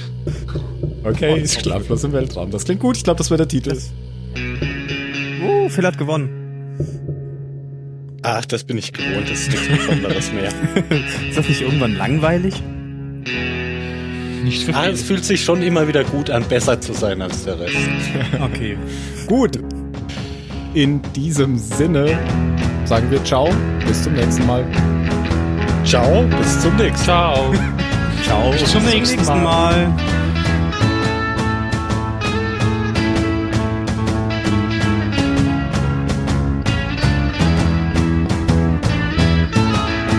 [1.05, 2.51] Okay, schlaflos im Weltraum.
[2.51, 2.97] Das klingt gut.
[2.97, 3.77] Ich glaube, das wäre der Titel.
[5.41, 6.29] Uh, Phil hat gewonnen.
[8.23, 10.51] Ach, das bin ich gewohnt, das ist nichts Besonderes mehr.
[11.29, 12.61] ist das nicht irgendwann langweilig?
[14.43, 17.45] Nicht für ah, es fühlt sich schon immer wieder gut an, besser zu sein als
[17.45, 17.77] der Rest.
[18.41, 18.77] okay.
[19.27, 19.59] Gut.
[20.73, 22.19] In diesem Sinne
[22.89, 23.47] sagen wir Ciao,
[23.85, 24.65] bis zum nächsten Mal.
[25.85, 27.53] Ciao, bis zum nächsten Mal.
[27.53, 27.53] Ciao.
[28.23, 29.93] Ciao, bis zum nächsten Mal.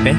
[0.05, 0.17] Hä?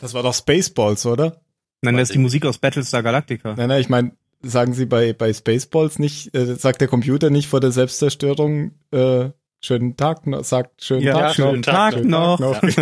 [0.00, 1.40] Das war doch Spaceballs, oder?
[1.82, 3.54] Nein, das ist die Musik aus Battlestar Galactica.
[3.56, 4.12] Nein, nein, ich meine,
[4.42, 9.30] sagen Sie bei, bei Spaceballs nicht, äh, sagt der Computer nicht vor der Selbstzerstörung, äh,
[9.60, 11.62] schönen Tag noch, sagt schönen ja, Tag, schönen noch.
[11.62, 12.38] Tag, schönen noch.
[12.38, 12.76] Tag noch.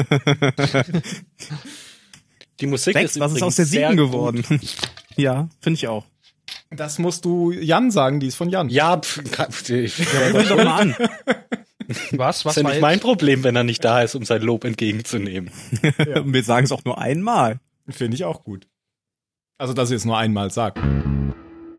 [0.75, 0.83] Ja.
[2.61, 4.45] die Musik Sechs, ist was ist aus der sieben geworden?
[5.17, 6.05] ja, finde ich auch.
[6.71, 8.69] Das musst du Jan sagen, die ist von Jan.
[8.69, 10.97] Ja, pf, ich, ja, doch mal an.
[12.13, 12.45] Was?
[12.45, 15.51] Was ist ja nicht mein Problem, wenn er nicht da ist, um sein Lob entgegenzunehmen.
[15.99, 16.25] ja.
[16.25, 17.61] Wir sagen es auch nur einmal.
[17.89, 18.67] Finde ich auch gut.
[19.59, 20.79] Also, dass ihr es nur einmal sagt.